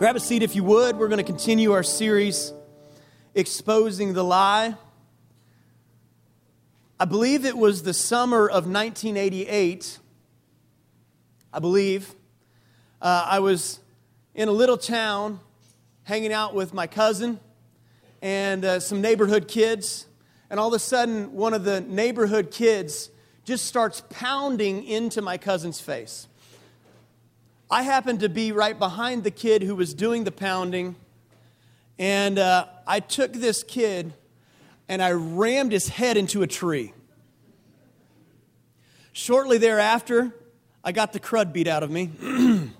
Grab 0.00 0.16
a 0.16 0.20
seat 0.20 0.42
if 0.42 0.56
you 0.56 0.64
would. 0.64 0.96
We're 0.96 1.08
going 1.08 1.18
to 1.18 1.22
continue 1.22 1.72
our 1.72 1.82
series, 1.82 2.54
Exposing 3.34 4.14
the 4.14 4.24
Lie. 4.24 4.74
I 6.98 7.04
believe 7.04 7.44
it 7.44 7.54
was 7.54 7.82
the 7.82 7.92
summer 7.92 8.46
of 8.46 8.64
1988. 8.64 9.98
I 11.52 11.58
believe. 11.58 12.14
Uh, 13.02 13.26
I 13.28 13.40
was 13.40 13.78
in 14.34 14.48
a 14.48 14.52
little 14.52 14.78
town 14.78 15.38
hanging 16.04 16.32
out 16.32 16.54
with 16.54 16.72
my 16.72 16.86
cousin 16.86 17.38
and 18.22 18.64
uh, 18.64 18.80
some 18.80 19.02
neighborhood 19.02 19.48
kids. 19.48 20.06
And 20.48 20.58
all 20.58 20.68
of 20.68 20.74
a 20.74 20.78
sudden, 20.78 21.34
one 21.34 21.52
of 21.52 21.64
the 21.64 21.82
neighborhood 21.82 22.50
kids 22.50 23.10
just 23.44 23.66
starts 23.66 24.02
pounding 24.08 24.82
into 24.82 25.20
my 25.20 25.36
cousin's 25.36 25.78
face. 25.78 26.26
I 27.72 27.82
happened 27.82 28.20
to 28.20 28.28
be 28.28 28.50
right 28.50 28.76
behind 28.76 29.22
the 29.22 29.30
kid 29.30 29.62
who 29.62 29.76
was 29.76 29.94
doing 29.94 30.24
the 30.24 30.32
pounding, 30.32 30.96
and 32.00 32.36
uh, 32.36 32.66
I 32.84 32.98
took 32.98 33.32
this 33.32 33.62
kid 33.62 34.12
and 34.88 35.00
I 35.00 35.12
rammed 35.12 35.70
his 35.70 35.88
head 35.88 36.16
into 36.16 36.42
a 36.42 36.48
tree. 36.48 36.92
Shortly 39.12 39.56
thereafter, 39.56 40.34
I 40.82 40.90
got 40.90 41.12
the 41.12 41.20
crud 41.20 41.52
beat 41.52 41.68
out 41.68 41.84
of 41.84 41.92
me. 41.92 42.10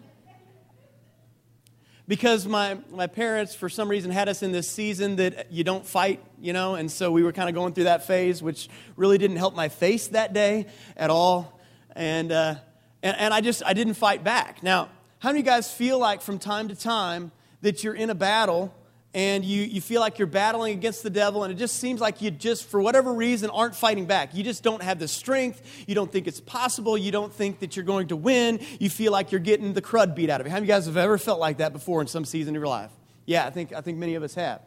because 2.09 2.48
my, 2.48 2.77
my 2.91 3.06
parents, 3.06 3.55
for 3.55 3.69
some 3.69 3.88
reason, 3.88 4.11
had 4.11 4.28
us 4.28 4.42
in 4.42 4.50
this 4.50 4.69
season 4.69 5.14
that 5.16 5.52
you 5.52 5.62
don't 5.62 5.86
fight, 5.86 6.20
you 6.41 6.52
know, 6.52 6.75
and 6.75 6.91
so 6.91 7.12
we 7.12 7.22
were 7.22 7.33
kind 7.33 7.48
of 7.48 7.55
going 7.55 7.75
through 7.75 7.84
that 7.84 8.09
phase, 8.09 8.42
which 8.42 8.69
really 8.97 9.19
didn't 9.19 9.36
help 9.36 9.55
my 9.55 9.69
face 9.69 10.09
that 10.09 10.33
day 10.33 10.66
at 10.97 11.11
all. 11.11 11.61
And, 11.95 12.33
uh, 12.33 12.55
and, 13.02 13.16
and 13.16 13.34
I 13.34 13.40
just, 13.40 13.62
I 13.64 13.72
didn't 13.72 13.95
fight 13.95 14.22
back. 14.22 14.62
Now, 14.62 14.88
how 15.18 15.30
many 15.30 15.41
of 15.41 15.46
you 15.46 15.50
guys 15.50 15.72
feel 15.72 15.98
like 15.98 16.22
from 16.22 16.38
time 16.38 16.68
to 16.68 16.74
time 16.74 17.32
that 17.62 17.84
you're 17.84 17.95
in 17.95 18.10
a 18.10 18.14
battle 18.14 18.74
and 19.12 19.45
you, 19.45 19.62
you 19.62 19.80
feel 19.80 20.00
like 20.00 20.18
you're 20.18 20.27
battling 20.27 20.72
against 20.77 21.02
the 21.02 21.10
devil 21.10 21.42
and 21.42 21.52
it 21.52 21.56
just 21.56 21.77
seems 21.77 22.00
like 22.00 22.22
you 22.22 22.30
just 22.30 22.69
for 22.69 22.80
whatever 22.80 23.12
reason 23.12 23.50
aren't 23.50 23.75
fighting 23.75 24.06
back? 24.06 24.34
You 24.34 24.44
just 24.44 24.62
don't 24.62 24.83
have 24.83 24.98
the 24.98 25.08
strength. 25.08 25.84
You 25.86 25.94
don't 25.94 26.10
think 26.10 26.27
it's 26.27 26.41
possible. 26.41 26.97
You 26.97 27.10
don't 27.10 27.33
think 27.33 27.60
that 27.60 27.77
you're 27.77 27.84
going 27.84 28.08
to 28.08 28.16
win. 28.16 28.60
You 28.78 28.88
feel 28.88 29.12
like 29.12 29.32
you're 29.32 29.41
getting 29.41 29.72
the 29.72 29.82
crud 29.82 30.14
beat 30.14 30.30
out 30.30 30.41
of 30.41 30.47
you. 30.47 30.50
How 30.50 30.56
many 30.56 30.64
of 30.64 30.69
you 30.69 30.75
guys 30.75 30.86
have 30.86 30.97
ever 30.97 31.19
felt 31.19 31.41
like 31.41 31.58
that 31.58 31.72
before 31.72 32.00
in 32.00 32.06
some 32.06 32.25
season 32.25 32.55
of 32.55 32.60
your 32.60 32.69
life? 32.69 32.91
Yeah 33.27 33.47
i 33.47 33.50
think 33.50 33.72
i 33.72 33.80
think 33.80 33.98
many 33.98 34.14
of 34.14 34.22
us 34.22 34.34
have. 34.34 34.62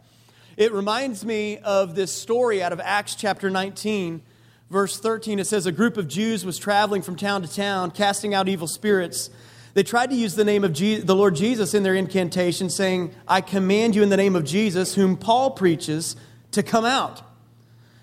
It 0.56 0.72
reminds 0.72 1.26
me 1.26 1.58
of 1.60 1.96
this 1.96 2.12
story 2.12 2.62
out 2.62 2.74
of 2.74 2.80
acts 2.80 3.16
chapter 3.16 3.50
19 3.50 4.22
verse 4.70 5.00
13, 5.00 5.40
it 5.40 5.46
says, 5.46 5.66
A 5.66 5.72
group 5.72 5.98
of 5.98 6.08
Jews 6.08 6.46
was 6.46 6.58
traveling 6.58 7.02
from 7.02 7.16
town 7.16 7.42
to 7.42 7.54
town, 7.54 7.92
casting 7.92 8.34
out 8.34 8.48
evil 8.48 8.68
spirits. 8.68 9.30
They 9.74 9.84
tried 9.84 10.12
to 10.12 10.16
use 10.16 10.36
the 10.36 10.46
name 10.46 10.64
of 10.64 10.74
Jesus, 10.74 11.06
the 11.06 11.16
Lord 11.16 11.36
Jesus 11.36 11.74
in 11.74 11.84
their 11.84 11.96
incantation, 11.96 12.70
saying, 12.70 13.14
I 13.28 13.42
command 13.42 13.96
you 13.96 14.04
in 14.04 14.10
the 14.10 14.18
name 14.18 14.36
of 14.36 14.46
Jesus, 14.46 14.96
whom 14.96 15.18
Paul 15.18 15.52
preaches, 15.52 16.16
to 16.52 16.62
come 16.62 16.86
out. 16.86 17.22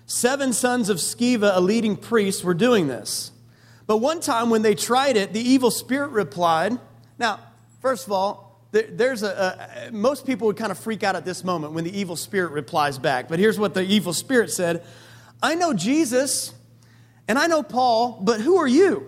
Seven 0.05 0.51
sons 0.51 0.89
of 0.89 0.97
Sceva, 0.97 1.55
a 1.55 1.61
leading 1.61 1.95
priest, 1.95 2.43
were 2.43 2.53
doing 2.53 2.87
this. 2.87 3.31
But 3.87 3.97
one 3.97 4.19
time 4.19 4.49
when 4.49 4.61
they 4.61 4.75
tried 4.75 5.15
it, 5.15 5.31
the 5.31 5.39
evil 5.39 5.71
spirit 5.71 6.09
replied. 6.11 6.77
Now, 7.17 7.39
first 7.81 8.05
of 8.05 8.11
all, 8.11 8.59
there's 8.71 9.23
a, 9.23 9.87
a, 9.87 9.91
most 9.91 10.25
people 10.25 10.47
would 10.47 10.57
kind 10.57 10.71
of 10.71 10.79
freak 10.79 11.03
out 11.03 11.15
at 11.15 11.25
this 11.25 11.43
moment 11.43 11.73
when 11.73 11.83
the 11.83 11.97
evil 11.97 12.15
spirit 12.15 12.51
replies 12.51 12.97
back. 12.97 13.27
But 13.27 13.39
here's 13.39 13.59
what 13.59 13.73
the 13.73 13.83
evil 13.83 14.13
spirit 14.13 14.51
said 14.51 14.83
I 15.41 15.55
know 15.55 15.73
Jesus 15.73 16.53
and 17.27 17.39
I 17.39 17.47
know 17.47 17.63
Paul, 17.63 18.19
but 18.21 18.41
who 18.41 18.57
are 18.57 18.67
you? 18.67 19.07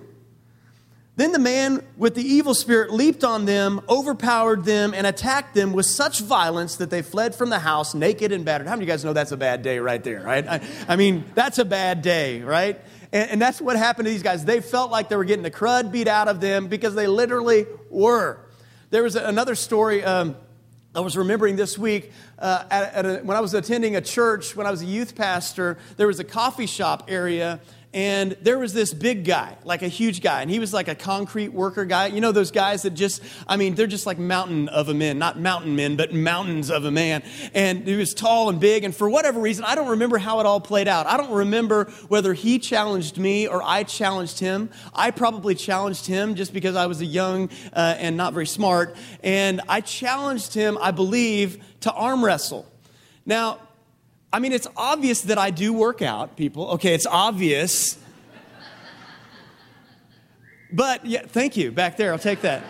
Then 1.16 1.32
the 1.32 1.40
man 1.40 1.86
with 1.96 2.16
the 2.16 2.24
evil 2.24 2.56
spirit 2.56 2.92
leaped 2.92 3.24
on 3.24 3.46
them, 3.46 3.82
overpowered 3.88 4.66
them, 4.66 4.96
and 4.96 5.06
attacked 5.06 5.54
them 5.54 5.72
with 5.72 5.86
such 5.86 6.22
violence 6.22 6.78
that 6.78 6.90
they 6.90 7.04
fled 7.04 7.36
from 7.36 7.52
the 7.52 7.60
house 7.60 7.94
naked 7.94 8.32
and 8.32 8.44
battered. 8.44 8.66
How 8.66 8.74
many 8.74 8.86
of 8.86 8.88
you 8.88 8.94
guys 8.94 9.06
know 9.06 9.14
that's 9.14 9.32
a 9.32 9.38
bad 9.38 9.62
day 9.62 9.78
right 9.78 10.04
there, 10.04 10.22
right? 10.22 10.48
I, 10.48 10.62
I 10.88 10.96
mean, 10.96 11.24
that's 11.36 11.60
a 11.60 11.66
bad 11.66 12.02
day, 12.02 12.42
right? 12.42 12.82
And, 13.12 13.32
and, 13.32 13.42
that's 13.42 13.62
what 13.62 13.76
happened 13.76 14.08
to 14.08 14.12
these 14.12 14.24
guys. 14.24 14.44
They 14.44 14.60
felt 14.60 14.90
like 14.90 15.10
they 15.10 15.16
were 15.16 15.24
getting 15.24 15.44
the 15.44 15.52
crud 15.52 15.92
beat 15.92 16.08
out 16.08 16.28
of 16.28 16.42
them 16.42 16.68
because 16.68 16.96
they 16.96 17.06
literally 17.06 17.68
were. 17.92 18.40
There 18.90 19.04
was 19.04 19.16
another 19.16 19.54
story. 19.54 20.04
Um, 20.04 20.36
I 20.96 21.00
was 21.00 21.18
remembering 21.18 21.56
this 21.56 21.76
week 21.76 22.12
uh, 22.38 22.66
at, 22.70 22.94
at 22.94 23.06
a, 23.06 23.18
when 23.24 23.36
I 23.36 23.40
was 23.40 23.56
attending 23.56 23.96
a 23.96 24.02
church, 24.02 24.56
when 24.56 24.68
I 24.68 24.72
was 24.72 24.84
a 24.84 24.86
youth 24.86 25.16
pastor, 25.16 25.80
there 25.98 26.06
was 26.06 26.20
a 26.20 26.24
coffee 26.24 26.68
shop 26.68 27.06
area 27.08 27.60
and 27.94 28.32
there 28.42 28.58
was 28.58 28.74
this 28.74 28.94
big 28.94 29.24
guy, 29.24 29.56
like 29.64 29.84
a 29.84 29.88
huge 29.88 30.22
guy, 30.22 30.42
and 30.42 30.50
he 30.50 30.58
was 30.58 30.74
like 30.74 30.88
a 30.88 30.96
concrete 30.96 31.50
worker 31.50 31.86
guy. 31.86 32.08
You 32.08 32.22
know 32.22 32.32
those 32.32 32.50
guys 32.50 32.82
that 32.82 32.96
just, 32.96 33.22
I 33.48 33.56
mean, 33.56 33.76
they're 33.76 33.86
just 33.86 34.08
like 34.08 34.18
mountain 34.18 34.68
of 34.70 34.90
a 34.90 34.94
man, 34.94 35.20
not 35.20 35.40
mountain 35.40 35.76
men, 35.76 35.96
but 35.96 36.14
mountains 36.14 36.72
of 36.72 36.86
a 36.86 36.92
man. 36.92 37.22
And 37.54 37.88
he 37.88 37.96
was 37.96 38.14
tall 38.14 38.50
and 38.50 38.60
big, 38.60 38.84
and 38.84 38.96
for 38.96 39.10
whatever 39.10 39.40
reason, 39.40 39.64
I 39.66 39.76
don't 39.76 39.90
remember 39.90 40.18
how 40.18 40.40
it 40.40 40.46
all 40.46 40.60
played 40.60 40.88
out. 40.88 41.06
I 41.06 41.18
don't 41.18 41.32
remember 41.32 41.86
whether 42.08 42.34
he 42.34 42.58
challenged 42.58 43.18
me 43.18 43.48
or 43.48 43.62
I 43.62 43.84
challenged 43.84 44.40
him. 44.40 44.72
I 44.94 45.12
probably 45.12 45.54
challenged 45.54 46.08
him 46.08 46.36
just 46.36 46.54
because 46.54 46.76
I 46.76 46.88
was 46.88 47.02
a 47.02 47.06
young 47.06 47.50
uh, 47.74 47.96
and 48.00 48.18
not 48.18 48.34
very 48.34 48.48
smart, 48.48 48.96
and 49.22 49.62
I 49.70 49.82
challenged 49.82 50.54
him, 50.54 50.78
I 50.82 50.92
believe, 50.92 51.64
to 51.82 51.92
arm 51.92 52.26
wrestle. 52.26 52.66
Now, 53.26 53.60
I 54.34 54.40
mean, 54.40 54.52
it's 54.52 54.68
obvious 54.76 55.22
that 55.22 55.38
I 55.38 55.52
do 55.52 55.72
work 55.72 56.02
out, 56.02 56.36
people. 56.36 56.72
Okay, 56.72 56.96
it's 56.96 57.06
obvious. 57.06 58.00
But 60.72 61.06
yeah, 61.06 61.22
thank 61.28 61.56
you 61.56 61.72
back 61.72 61.98
there. 61.98 62.12
I'll 62.12 62.18
take 62.18 62.42
that. 62.42 62.64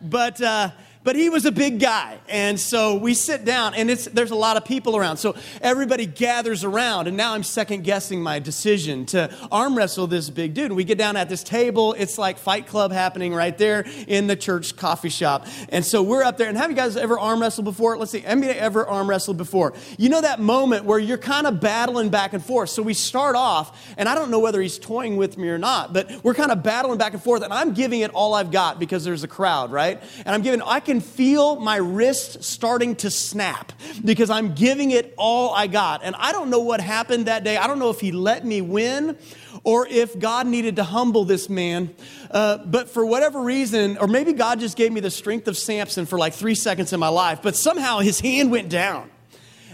But 0.00 0.40
uh, 0.40 0.70
but 1.04 1.14
he 1.14 1.30
was 1.30 1.44
a 1.44 1.52
big 1.52 1.78
guy. 1.78 2.18
And 2.28 2.58
so 2.58 2.96
we 2.96 3.14
sit 3.14 3.44
down, 3.44 3.74
and 3.74 3.90
it's, 3.90 4.06
there's 4.06 4.30
a 4.30 4.36
lot 4.36 4.56
of 4.56 4.64
people 4.64 4.96
around. 4.96 5.18
So 5.18 5.36
everybody 5.60 6.06
gathers 6.06 6.64
around, 6.64 7.06
and 7.06 7.16
now 7.16 7.34
I'm 7.34 7.42
second 7.42 7.84
guessing 7.84 8.22
my 8.22 8.38
decision 8.38 9.06
to 9.06 9.32
arm 9.52 9.76
wrestle 9.76 10.06
this 10.06 10.30
big 10.30 10.54
dude. 10.54 10.66
And 10.66 10.76
we 10.76 10.84
get 10.84 10.98
down 10.98 11.16
at 11.16 11.28
this 11.28 11.44
table. 11.44 11.92
It's 11.92 12.18
like 12.18 12.38
Fight 12.38 12.66
Club 12.66 12.90
happening 12.90 13.34
right 13.34 13.56
there 13.56 13.84
in 14.08 14.26
the 14.26 14.36
church 14.36 14.76
coffee 14.76 15.10
shop. 15.10 15.46
And 15.68 15.84
so 15.84 16.02
we're 16.02 16.24
up 16.24 16.38
there. 16.38 16.48
And 16.48 16.56
have 16.56 16.70
you 16.70 16.76
guys 16.76 16.96
ever 16.96 17.18
arm 17.18 17.40
wrestled 17.40 17.66
before? 17.66 17.96
Let's 17.96 18.10
see. 18.10 18.20
You 18.20 18.50
ever 18.50 18.86
arm 18.86 19.08
wrestled 19.08 19.36
before? 19.36 19.74
You 19.98 20.08
know 20.08 20.20
that 20.22 20.40
moment 20.40 20.84
where 20.84 20.98
you're 20.98 21.18
kind 21.18 21.46
of 21.46 21.60
battling 21.60 22.08
back 22.08 22.32
and 22.32 22.44
forth. 22.44 22.70
So 22.70 22.82
we 22.82 22.94
start 22.94 23.36
off, 23.36 23.94
and 23.96 24.08
I 24.08 24.14
don't 24.14 24.30
know 24.30 24.38
whether 24.38 24.60
he's 24.60 24.78
toying 24.78 25.16
with 25.16 25.38
me 25.38 25.48
or 25.48 25.58
not, 25.58 25.92
but 25.92 26.10
we're 26.24 26.34
kind 26.34 26.50
of 26.50 26.62
battling 26.62 26.98
back 26.98 27.12
and 27.12 27.22
forth, 27.22 27.42
and 27.42 27.52
I'm 27.52 27.74
giving 27.74 28.00
it 28.00 28.10
all 28.12 28.34
I've 28.34 28.50
got 28.50 28.78
because 28.78 29.04
there's 29.04 29.22
a 29.22 29.28
crowd, 29.28 29.70
right? 29.70 30.02
And 30.24 30.34
I'm 30.34 30.42
giving, 30.42 30.62
I 30.62 30.80
can 30.80 30.93
can 30.94 31.00
feel 31.00 31.56
my 31.56 31.74
wrist 31.74 32.44
starting 32.44 32.94
to 32.94 33.10
snap 33.10 33.72
because 34.04 34.30
I'm 34.30 34.54
giving 34.54 34.92
it 34.92 35.12
all 35.16 35.52
I 35.52 35.66
got. 35.66 36.04
And 36.04 36.14
I 36.16 36.30
don't 36.30 36.50
know 36.50 36.60
what 36.60 36.80
happened 36.80 37.26
that 37.26 37.42
day. 37.42 37.56
I 37.56 37.66
don't 37.66 37.80
know 37.80 37.90
if 37.90 37.98
he 37.98 38.12
let 38.12 38.44
me 38.44 38.60
win 38.60 39.18
or 39.64 39.88
if 39.88 40.16
God 40.16 40.46
needed 40.46 40.76
to 40.76 40.84
humble 40.84 41.24
this 41.24 41.48
man. 41.48 41.92
Uh, 42.30 42.58
but 42.58 42.88
for 42.88 43.04
whatever 43.04 43.40
reason, 43.40 43.98
or 43.98 44.06
maybe 44.06 44.34
God 44.34 44.60
just 44.60 44.76
gave 44.76 44.92
me 44.92 45.00
the 45.00 45.10
strength 45.10 45.48
of 45.48 45.58
Samson 45.58 46.06
for 46.06 46.16
like 46.16 46.32
three 46.32 46.54
seconds 46.54 46.92
in 46.92 47.00
my 47.00 47.08
life, 47.08 47.40
but 47.42 47.56
somehow 47.56 47.98
his 47.98 48.20
hand 48.20 48.52
went 48.52 48.68
down. 48.68 49.10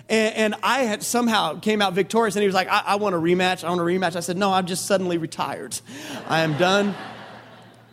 And, 0.09 0.57
I 0.63 0.81
had 0.81 1.05
somehow 1.05 1.61
came 1.61 1.81
out 1.81 1.93
victorious, 1.93 2.35
and 2.35 2.43
he 2.43 2.49
was 2.49 2.55
like, 2.55 2.67
I, 2.67 2.83
I 2.85 2.95
want 2.97 3.15
a 3.15 3.19
rematch. 3.19 3.63
I 3.63 3.69
want 3.69 3.81
a 3.81 3.85
rematch. 3.85 4.17
I 4.17 4.21
said, 4.21 4.37
No, 4.37 4.53
I'm 4.53 4.67
just 4.67 4.87
suddenly 4.87 5.19
retired. 5.19 5.79
I 6.27 6.41
am 6.41 6.59
done 6.59 6.97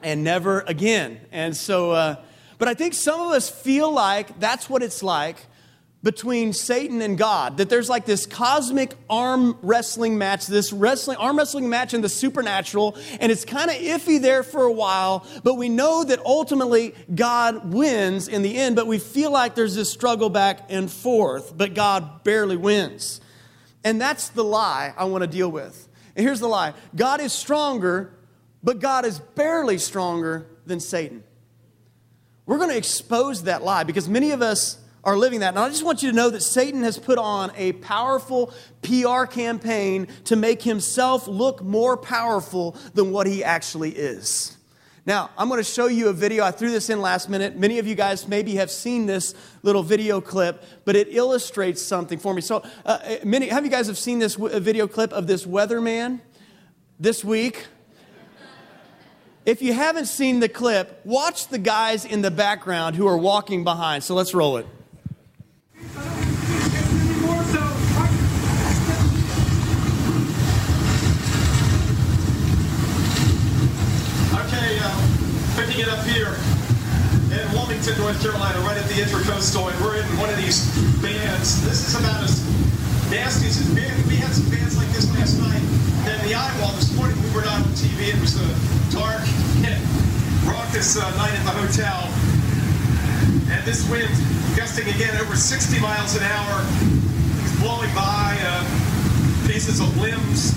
and 0.02 0.24
never 0.24 0.62
again. 0.62 1.20
And 1.32 1.56
so, 1.56 1.92
uh, 1.92 2.16
but 2.58 2.68
I 2.68 2.74
think 2.74 2.94
some 2.94 3.20
of 3.22 3.32
us 3.32 3.50
feel 3.50 3.92
like 3.92 4.40
that's 4.40 4.70
what 4.70 4.82
it's 4.84 5.04
like 5.04 5.38
between 6.04 6.54
Satan 6.54 7.02
and 7.02 7.18
God. 7.18 7.58
That 7.58 7.70
there's 7.70 7.90
like 7.90 8.06
this 8.06 8.26
cosmic 8.26 8.94
arm 9.10 9.58
wrestling 9.62 10.18
match, 10.18 10.48
this 10.48 10.72
wrestling 10.72 11.18
arm 11.18 11.38
wrestling 11.38 11.70
match 11.70 11.94
in 11.94 12.02
the 12.02 12.10
supernatural, 12.10 12.96
and 13.20 13.32
it's 13.32 13.46
kind 13.46 13.70
of 13.70 13.76
iffy 13.78 14.22
there 14.22 14.44
for 14.44 14.64
a 14.64 14.72
while, 14.72 15.26
but 15.44 15.56
we 15.56 15.70
know 15.70 16.04
that 16.04 16.20
ultimately 16.26 16.96
God 17.14 17.74
wins 17.74 18.28
in 18.28 18.42
the 18.42 18.58
end, 18.58 18.76
but 18.76 18.88
we 18.88 19.00
feel 19.00 19.32
like 19.32 19.56
there's 19.56 19.76
this 19.76 19.92
struggle 19.92 20.30
back 20.30 20.68
and 20.70 20.90
forth, 20.90 21.58
but 21.58 21.74
God 21.74 22.24
barely 22.24 22.58
wins. 22.58 23.22
And 23.84 24.00
that's 24.00 24.30
the 24.30 24.44
lie 24.44 24.94
I 24.98 25.06
want 25.06 25.24
to 25.24 25.28
deal 25.28 25.50
with. 25.50 25.88
And 26.16 26.26
here's 26.26 26.40
the 26.40 26.48
lie 26.48 26.74
God 26.96 27.22
is 27.22 27.34
stronger, 27.34 28.14
but 28.64 28.80
God 28.80 29.06
is 29.06 29.20
barely 29.20 29.78
stronger 29.78 30.48
than 30.66 30.80
Satan. 30.80 31.24
We're 32.48 32.58
going 32.58 32.72
to 32.72 32.78
expose 32.78 33.44
that 33.44 33.62
lie 33.62 33.84
because 33.84 34.10
many 34.10 34.32
of 34.32 34.42
us 34.42 34.80
are 35.04 35.18
living 35.18 35.42
that. 35.42 35.50
And 35.50 35.60
I 35.60 35.70
just 35.70 35.86
want 35.86 36.02
you 36.02 36.10
to 36.10 36.16
know 36.16 36.30
that 36.30 36.42
Satan 36.42 36.82
has 36.84 36.98
put 36.98 37.18
on 37.18 37.52
a 37.56 37.74
powerful 37.74 38.54
PR 38.82 39.26
campaign 39.26 40.08
to 40.26 40.36
make 40.36 40.62
himself 40.64 41.28
look 41.28 41.62
more 41.62 41.98
powerful 41.98 42.76
than 42.94 43.12
what 43.12 43.28
he 43.28 43.44
actually 43.44 43.92
is. 43.92 44.58
Now, 45.06 45.30
I'm 45.38 45.48
going 45.48 45.60
to 45.60 45.70
show 45.70 45.88
you 45.88 46.10
a 46.10 46.14
video. 46.14 46.44
I 46.44 46.52
threw 46.52 46.72
this 46.72 46.90
in 46.90 47.02
last 47.02 47.30
minute. 47.30 47.56
Many 47.58 47.80
of 47.80 47.88
you 47.88 47.96
guys 47.96 48.28
maybe 48.28 48.56
have 48.56 48.72
seen 48.72 49.06
this 49.06 49.36
little 49.64 49.84
video 49.84 50.20
clip, 50.20 50.64
but 50.84 50.98
it 50.98 51.08
illustrates 51.16 51.82
something 51.82 52.20
for 52.20 52.34
me. 52.34 52.42
So, 52.42 52.62
uh, 52.86 53.18
many 53.24 53.48
have 53.48 53.64
you 53.64 53.72
guys 53.72 53.88
have 53.88 53.98
seen 53.98 54.20
this 54.20 54.36
video 54.36 54.88
clip 54.88 55.14
of 55.14 55.28
this 55.28 55.46
weatherman 55.46 56.20
this 57.00 57.24
week? 57.24 57.68
If 59.48 59.62
you 59.62 59.72
haven't 59.72 60.08
seen 60.08 60.42
the 60.42 60.50
clip, 60.50 61.00
watch 61.06 61.48
the 61.48 61.58
guys 61.58 62.04
in 62.04 62.22
the 62.22 62.30
background 62.30 62.98
who 62.98 63.08
are 63.08 63.18
walking 63.18 63.64
behind. 63.64 64.04
So 64.04 64.14
let's 64.14 64.34
roll 64.34 64.58
it. 64.58 64.68
Uh, 74.84 74.94
picking 75.56 75.80
it 75.80 75.88
up 75.88 76.04
here 76.06 76.36
in 77.32 77.52
Wilmington, 77.54 77.98
North 78.00 78.22
Carolina, 78.22 78.60
right 78.60 78.78
at 78.78 78.84
the 78.90 78.96
Intracoastal, 78.96 79.72
and 79.72 79.82
we're 79.82 79.96
in 79.96 80.06
one 80.18 80.30
of 80.30 80.36
these 80.36 80.68
bands. 81.02 81.64
This 81.64 81.88
is 81.88 81.96
about 81.98 82.22
as 82.22 82.44
nasty 83.10 83.48
as 83.48 83.74
been. 83.74 84.08
We 84.10 84.18
had 84.18 84.34
some 84.34 84.50
bands 84.52 84.78
like 84.78 84.90
this 84.90 85.10
last 85.16 85.40
night 85.40 85.67
the 86.28 86.36
Eyewall 86.36 86.76
this 86.76 86.94
morning. 86.98 87.16
We 87.24 87.32
were 87.32 87.42
not 87.42 87.64
on 87.64 87.72
TV. 87.72 88.12
It 88.12 88.20
was 88.20 88.36
a 88.36 88.50
dark 88.92 89.24
and 89.64 89.80
raucous 90.44 91.00
uh, 91.00 91.08
night 91.16 91.32
at 91.32 91.44
the 91.48 91.56
hotel. 91.56 92.04
And 93.48 93.64
this 93.64 93.88
wind 93.88 94.12
gusting 94.60 94.92
again 94.92 95.16
over 95.24 95.38
60 95.38 95.80
miles 95.80 96.18
an 96.18 96.24
hour. 96.24 96.68
It's 97.40 97.56
blowing 97.64 97.94
by 97.96 98.36
uh, 98.44 99.48
pieces 99.48 99.80
of 99.80 99.88
limbs. 100.02 100.52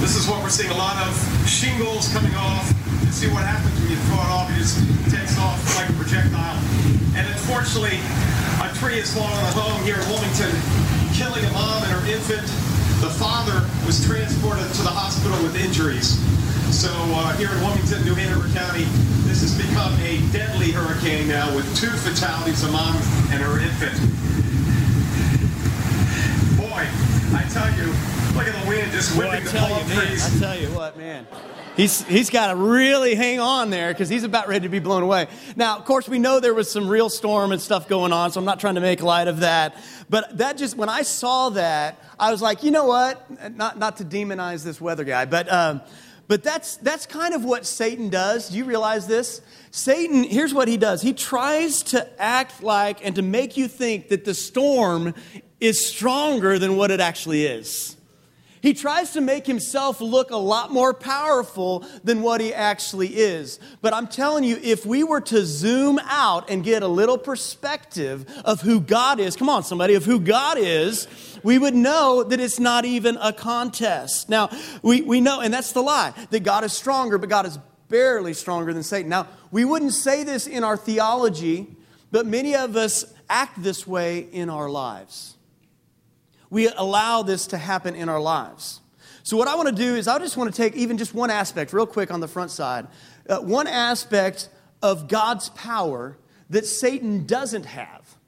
This 0.00 0.16
is 0.16 0.26
what 0.26 0.42
we're 0.42 0.48
seeing 0.48 0.70
a 0.70 0.78
lot 0.80 0.96
of 1.06 1.12
shingles 1.46 2.10
coming 2.12 2.34
off 2.34 2.72
see 3.12 3.28
what 3.28 3.44
happens 3.44 3.76
when 3.78 3.92
you 3.92 4.00
throw 4.08 4.24
it 4.24 4.32
off. 4.32 4.48
It 4.50 4.56
just 4.56 4.80
takes 5.12 5.36
off 5.36 5.60
like 5.76 5.84
a 5.84 5.92
projectile. 6.00 6.56
And 7.12 7.28
unfortunately, 7.28 8.00
a 8.64 8.72
tree 8.80 9.04
has 9.04 9.12
fallen 9.12 9.36
on 9.36 9.44
a 9.44 9.52
home 9.52 9.84
here 9.84 10.00
in 10.00 10.06
Wilmington, 10.08 10.50
killing 11.12 11.44
a 11.44 11.52
mom 11.52 11.84
and 11.84 11.92
her 11.92 12.02
infant. 12.08 12.71
The 13.02 13.10
father 13.10 13.66
was 13.84 13.98
transported 14.06 14.62
to 14.62 14.82
the 14.86 14.94
hospital 14.94 15.34
with 15.42 15.58
injuries. 15.58 16.22
So 16.70 16.86
uh, 16.86 17.34
here 17.34 17.50
in 17.50 17.58
Wilmington, 17.58 18.04
New 18.06 18.14
Hanover 18.14 18.46
County, 18.54 18.86
this 19.26 19.42
has 19.42 19.58
become 19.58 19.90
a 19.98 20.22
deadly 20.30 20.70
hurricane 20.70 21.26
now 21.26 21.50
with 21.50 21.66
two 21.74 21.90
fatalities, 21.90 22.62
a 22.62 22.70
mom 22.70 22.94
and 23.34 23.42
her 23.42 23.58
infant. 23.58 23.98
Boy, 26.54 26.86
I 27.34 27.42
tell 27.50 27.66
you, 27.74 27.90
look 28.34 28.46
at 28.46 28.62
the 28.62 28.68
wind 28.68 28.92
just 28.92 29.16
whipping 29.16 29.44
the 29.44 29.50
palm 29.50 29.88
trees. 29.90 30.24
I 30.24 30.38
tell 30.38 30.58
you 30.58 30.68
what, 30.74 30.96
man. 30.96 31.26
He's, 31.76 32.04
he's 32.04 32.28
got 32.28 32.48
to 32.48 32.56
really 32.56 33.14
hang 33.14 33.40
on 33.40 33.70
there 33.70 33.92
because 33.92 34.10
he's 34.10 34.24
about 34.24 34.46
ready 34.46 34.64
to 34.64 34.68
be 34.68 34.78
blown 34.78 35.02
away. 35.02 35.26
Now, 35.56 35.78
of 35.78 35.86
course, 35.86 36.06
we 36.06 36.18
know 36.18 36.38
there 36.38 36.52
was 36.52 36.70
some 36.70 36.88
real 36.88 37.08
storm 37.08 37.50
and 37.50 37.60
stuff 37.60 37.88
going 37.88 38.12
on, 38.12 38.30
so 38.30 38.40
I'm 38.40 38.44
not 38.44 38.60
trying 38.60 38.74
to 38.74 38.82
make 38.82 39.02
light 39.02 39.26
of 39.26 39.40
that. 39.40 39.76
But 40.10 40.36
that 40.36 40.58
just, 40.58 40.76
when 40.76 40.90
I 40.90 41.02
saw 41.02 41.48
that, 41.50 42.02
I 42.18 42.30
was 42.30 42.42
like, 42.42 42.62
you 42.62 42.70
know 42.70 42.84
what? 42.84 43.56
Not, 43.56 43.78
not 43.78 43.96
to 43.98 44.04
demonize 44.04 44.64
this 44.64 44.80
weather 44.80 45.04
guy, 45.04 45.24
but, 45.24 45.50
um, 45.50 45.80
but 46.28 46.42
that's, 46.42 46.76
that's 46.76 47.06
kind 47.06 47.34
of 47.34 47.44
what 47.44 47.64
Satan 47.64 48.10
does. 48.10 48.50
Do 48.50 48.58
you 48.58 48.64
realize 48.64 49.06
this? 49.06 49.40
Satan, 49.70 50.24
here's 50.24 50.52
what 50.52 50.68
he 50.68 50.76
does 50.76 51.00
he 51.00 51.14
tries 51.14 51.82
to 51.84 52.22
act 52.22 52.62
like 52.62 53.04
and 53.04 53.14
to 53.16 53.22
make 53.22 53.56
you 53.56 53.66
think 53.66 54.08
that 54.08 54.26
the 54.26 54.34
storm 54.34 55.14
is 55.58 55.86
stronger 55.86 56.58
than 56.58 56.76
what 56.76 56.90
it 56.90 57.00
actually 57.00 57.46
is. 57.46 57.96
He 58.62 58.74
tries 58.74 59.10
to 59.14 59.20
make 59.20 59.44
himself 59.44 60.00
look 60.00 60.30
a 60.30 60.36
lot 60.36 60.70
more 60.70 60.94
powerful 60.94 61.84
than 62.04 62.22
what 62.22 62.40
he 62.40 62.54
actually 62.54 63.08
is. 63.08 63.58
But 63.80 63.92
I'm 63.92 64.06
telling 64.06 64.44
you, 64.44 64.56
if 64.62 64.86
we 64.86 65.02
were 65.02 65.20
to 65.22 65.44
zoom 65.44 65.98
out 66.04 66.48
and 66.48 66.62
get 66.62 66.84
a 66.84 66.88
little 66.88 67.18
perspective 67.18 68.24
of 68.44 68.60
who 68.60 68.80
God 68.80 69.18
is, 69.18 69.34
come 69.34 69.48
on, 69.48 69.64
somebody, 69.64 69.94
of 69.94 70.04
who 70.04 70.20
God 70.20 70.58
is, 70.58 71.08
we 71.42 71.58
would 71.58 71.74
know 71.74 72.22
that 72.22 72.38
it's 72.38 72.60
not 72.60 72.84
even 72.84 73.16
a 73.20 73.32
contest. 73.32 74.28
Now, 74.28 74.48
we, 74.80 75.02
we 75.02 75.20
know, 75.20 75.40
and 75.40 75.52
that's 75.52 75.72
the 75.72 75.82
lie, 75.82 76.12
that 76.30 76.44
God 76.44 76.62
is 76.62 76.72
stronger, 76.72 77.18
but 77.18 77.28
God 77.28 77.46
is 77.46 77.58
barely 77.88 78.32
stronger 78.32 78.72
than 78.72 78.84
Satan. 78.84 79.08
Now, 79.10 79.26
we 79.50 79.64
wouldn't 79.64 79.92
say 79.92 80.22
this 80.22 80.46
in 80.46 80.62
our 80.62 80.76
theology, 80.76 81.66
but 82.12 82.26
many 82.26 82.54
of 82.54 82.76
us 82.76 83.12
act 83.28 83.60
this 83.60 83.88
way 83.88 84.20
in 84.20 84.48
our 84.48 84.70
lives 84.70 85.36
we 86.52 86.68
allow 86.68 87.22
this 87.22 87.46
to 87.46 87.56
happen 87.56 87.94
in 87.94 88.10
our 88.10 88.20
lives. 88.20 88.82
So, 89.22 89.38
what 89.38 89.48
I 89.48 89.54
want 89.54 89.68
to 89.68 89.74
do 89.74 89.96
is, 89.96 90.06
I 90.06 90.18
just 90.18 90.36
want 90.36 90.54
to 90.54 90.56
take 90.56 90.74
even 90.76 90.98
just 90.98 91.14
one 91.14 91.30
aspect, 91.30 91.72
real 91.72 91.86
quick 91.86 92.10
on 92.10 92.20
the 92.20 92.28
front 92.28 92.50
side, 92.50 92.88
uh, 93.26 93.38
one 93.38 93.66
aspect 93.66 94.50
of 94.82 95.08
God's 95.08 95.48
power 95.48 96.18
that 96.50 96.66
Satan 96.66 97.24
doesn't 97.24 97.64
have. 97.64 98.18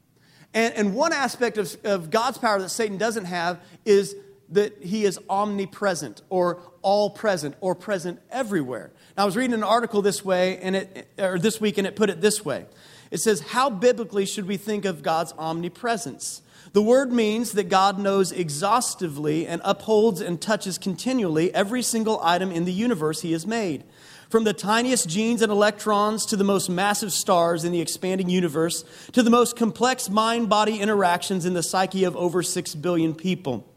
And, 0.55 0.73
and 0.73 0.95
one 0.95 1.13
aspect 1.13 1.59
of, 1.59 1.77
of 1.85 2.09
God's 2.11 2.39
power 2.39 2.59
that 2.63 2.71
Satan 2.71 2.97
doesn't 2.97 3.27
have 3.27 3.61
is 3.85 4.17
that 4.49 4.83
he 4.83 5.05
is 5.05 5.21
omnipresent 5.29 6.23
or 6.31 6.63
all 6.81 7.11
present 7.11 7.57
or 7.61 7.75
present 7.75 8.21
everywhere. 8.31 8.91
Now, 9.19 9.25
I 9.25 9.27
was 9.27 9.37
reading 9.37 9.53
an 9.53 9.65
article 9.65 10.01
this 10.01 10.25
way, 10.25 10.57
and 10.59 10.77
it, 10.77 11.09
or 11.19 11.39
this 11.39 11.61
week, 11.61 11.77
and 11.77 11.87
it 11.87 11.95
put 11.95 12.09
it 12.09 12.23
this 12.23 12.43
way. 12.43 12.65
It 13.11 13.21
says, 13.21 13.41
How 13.41 13.69
biblically 13.69 14.25
should 14.25 14.49
we 14.49 14.57
think 14.57 14.87
of 14.87 15.03
God's 15.03 15.35
omnipresence? 15.37 16.41
The 16.75 16.83
word 16.83 17.13
means 17.13 17.53
that 17.53 17.69
God 17.69 18.01
knows 18.01 18.33
exhaustively 18.33 19.47
and 19.47 19.63
upholds 19.65 20.21
and 20.21 20.41
touches 20.41 20.77
continually 20.77 21.55
every 21.55 21.83
single 21.83 22.19
item 22.21 22.51
in 22.51 22.65
the 22.65 22.73
universe 22.73 23.21
He 23.21 23.31
has 23.31 23.47
made. 23.47 23.85
From 24.29 24.43
the 24.43 24.53
tiniest 24.53 25.09
genes 25.09 25.41
and 25.41 25.53
electrons 25.53 26.27
to 26.27 26.37
the 26.37 26.43
most 26.43 26.69
massive 26.69 27.13
stars 27.13 27.63
in 27.63 27.71
the 27.71 27.81
expanding 27.81 28.29
universe 28.29 28.85
to 29.13 29.23
the 29.23 29.31
most 29.31 29.55
complex 29.55 30.11
mind 30.11 30.49
body 30.49 30.81
interactions 30.81 31.45
in 31.47 31.55
the 31.55 31.63
psyche 31.63 32.03
of 32.03 32.17
over 32.17 32.43
6 32.43 32.75
billion 32.75 33.15
people. 33.15 33.73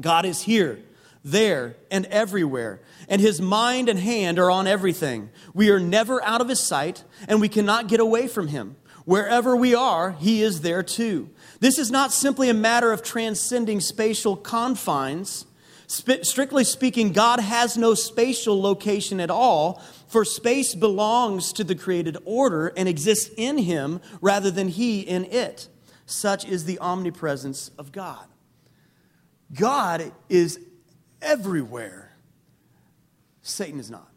God 0.00 0.24
is 0.24 0.42
here, 0.42 0.78
there, 1.24 1.74
and 1.90 2.06
everywhere, 2.06 2.80
and 3.08 3.20
His 3.20 3.40
mind 3.40 3.88
and 3.88 3.98
hand 3.98 4.38
are 4.38 4.52
on 4.52 4.68
everything. 4.68 5.30
We 5.52 5.70
are 5.70 5.80
never 5.80 6.22
out 6.22 6.40
of 6.40 6.48
His 6.48 6.60
sight, 6.60 7.02
and 7.26 7.40
we 7.40 7.48
cannot 7.48 7.88
get 7.88 7.98
away 7.98 8.28
from 8.28 8.46
Him. 8.46 8.76
Wherever 9.06 9.56
we 9.56 9.72
are, 9.72 10.10
He 10.10 10.42
is 10.42 10.60
there 10.60 10.82
too. 10.82 11.30
This 11.60 11.78
is 11.78 11.92
not 11.92 12.12
simply 12.12 12.50
a 12.50 12.54
matter 12.54 12.92
of 12.92 13.04
transcending 13.04 13.80
spatial 13.80 14.36
confines. 14.36 15.46
Sp- 15.86 16.26
strictly 16.26 16.64
speaking, 16.64 17.12
God 17.12 17.38
has 17.38 17.76
no 17.76 17.94
spatial 17.94 18.60
location 18.60 19.20
at 19.20 19.30
all, 19.30 19.80
for 20.08 20.24
space 20.24 20.74
belongs 20.74 21.52
to 21.52 21.62
the 21.62 21.76
created 21.76 22.16
order 22.24 22.72
and 22.76 22.88
exists 22.88 23.30
in 23.36 23.58
Him 23.58 24.00
rather 24.20 24.50
than 24.50 24.66
He 24.66 25.00
in 25.00 25.24
it. 25.26 25.68
Such 26.04 26.44
is 26.44 26.64
the 26.64 26.80
omnipresence 26.80 27.70
of 27.78 27.92
God. 27.92 28.26
God 29.54 30.10
is 30.28 30.58
everywhere, 31.22 32.16
Satan 33.42 33.78
is 33.78 33.88
not. 33.88 34.10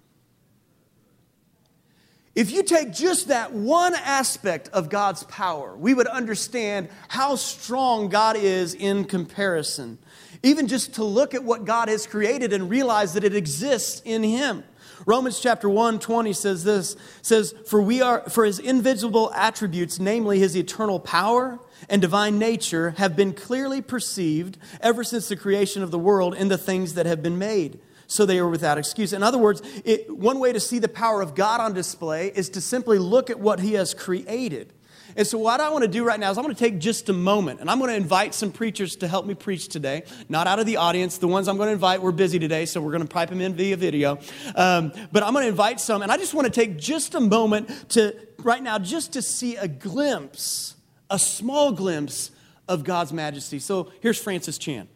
If 2.40 2.52
you 2.52 2.64
take 2.64 2.94
just 2.94 3.28
that 3.28 3.52
one 3.52 3.94
aspect 3.96 4.70
of 4.70 4.88
God's 4.88 5.24
power, 5.24 5.76
we 5.76 5.94
would 5.94 6.08
understand 6.08 6.88
how 7.10 7.36
strong 7.36 8.08
God 8.08 8.38
is 8.38 8.74
in 8.74 9.04
comparison. 9.04 9.98
Even 10.42 10.70
just 10.70 10.94
to 10.94 11.04
look 11.04 11.34
at 11.34 11.44
what 11.44 11.66
God 11.66 11.90
has 11.90 12.08
created 12.08 12.54
and 12.54 12.70
realize 12.70 13.12
that 13.16 13.26
it 13.26 13.36
exists 13.36 14.02
in 14.06 14.24
Him. 14.24 14.64
Romans 15.06 15.42
chapter 15.42 15.70
1 15.70 16.00
20 16.00 16.32
says 16.32 16.64
this 16.64 16.96
says, 17.22 17.54
For 17.68 17.82
we 17.82 18.02
are 18.02 18.22
for 18.30 18.46
his 18.46 18.58
invisible 18.58 19.34
attributes, 19.34 20.00
namely 20.00 20.40
his 20.40 20.56
eternal 20.56 21.02
power 21.02 21.60
and 21.90 22.02
divine 22.02 22.40
nature, 22.40 22.92
have 22.92 23.18
been 23.18 23.34
clearly 23.34 23.82
perceived 23.82 24.58
ever 24.80 25.04
since 25.04 25.28
the 25.28 25.36
creation 25.36 25.84
of 25.84 25.92
the 25.92 26.00
world 26.00 26.36
in 26.36 26.48
the 26.48 26.58
things 26.58 26.94
that 26.94 27.06
have 27.06 27.22
been 27.22 27.38
made 27.38 27.82
so 28.10 28.26
they 28.26 28.40
are 28.40 28.50
without 28.50 28.78
excuse. 28.78 29.14
In 29.14 29.24
other 29.24 29.38
words, 29.38 29.62
it, 29.86 30.14
one 30.14 30.40
way 30.40 30.52
to 30.52 30.60
see 30.60 30.80
the 30.80 30.90
power 30.90 31.22
of 31.22 31.36
God 31.36 31.62
on 31.62 31.74
display 31.74 32.28
is 32.28 32.50
to 32.50 32.62
simply 32.62 32.98
look 32.98 33.30
at 33.30 33.40
what 33.40 33.60
He 33.60 33.74
has 33.74 33.94
created. 33.94 34.74
And 35.16 35.26
so, 35.26 35.38
what 35.38 35.60
I 35.60 35.70
want 35.70 35.84
to 35.84 35.88
do 35.88 36.04
right 36.04 36.20
now 36.20 36.32
is 36.32 36.38
I'm 36.38 36.44
going 36.44 36.56
to 36.56 36.60
take 36.60 36.80
just 36.80 37.08
a 37.10 37.14
moment 37.14 37.62
and 37.62 37.70
I'm 37.70 37.78
going 37.80 37.90
to 37.90 37.96
invite 37.96 38.34
some 38.34 38.52
preachers 38.52 38.96
to 38.98 39.08
help 39.08 39.26
me 39.26 39.36
preach 39.36 39.68
today, 39.68 40.04
not 40.28 40.48
out 40.48 40.60
of 40.60 40.66
the 40.66 40.78
audience. 40.78 41.20
The 41.20 41.28
ones 41.28 41.48
I'm 41.48 41.58
going 41.58 41.68
to 41.68 41.74
invite, 41.74 42.02
we're 42.02 42.12
busy 42.12 42.40
today, 42.40 42.66
so 42.66 42.82
we're 42.82 42.92
going 42.92 43.04
to 43.04 43.08
pipe 43.08 43.30
them 43.30 43.42
in 43.42 43.56
via 43.56 43.78
video. 43.78 44.20
Um, 44.56 44.92
but 45.12 45.24
I'm 45.24 45.34
going 45.34 45.44
to 45.44 45.50
invite 45.50 45.80
some, 45.80 46.02
and 46.02 46.12
I 46.12 46.18
just 46.18 46.34
want 46.34 46.46
to 46.46 46.52
take 46.52 46.78
just 46.78 47.16
a 47.16 47.20
moment 47.20 47.90
to, 47.92 48.16
right 48.40 48.62
now, 48.62 48.80
just 48.80 49.14
to 49.14 49.22
see 49.22 49.56
a 49.56 49.68
glimpse, 49.68 50.76
a 51.10 51.20
small 51.20 51.72
glimpse 51.72 52.32
of 52.68 52.84
God's 52.84 53.14
majesty. 53.14 53.60
So, 53.60 53.92
here's 54.02 54.20
Francis 54.20 54.58
Chan. 54.58 54.88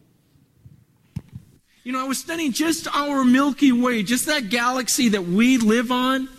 You 1.84 1.92
know, 1.92 2.00
I 2.00 2.08
was 2.08 2.16
studying 2.16 2.52
just 2.52 2.88
our 2.96 3.26
Milky 3.26 3.70
Way, 3.70 4.02
just 4.02 4.24
that 4.24 4.48
galaxy 4.48 5.10
that 5.10 5.26
we 5.26 5.58
live 5.58 5.92
on. 5.92 6.30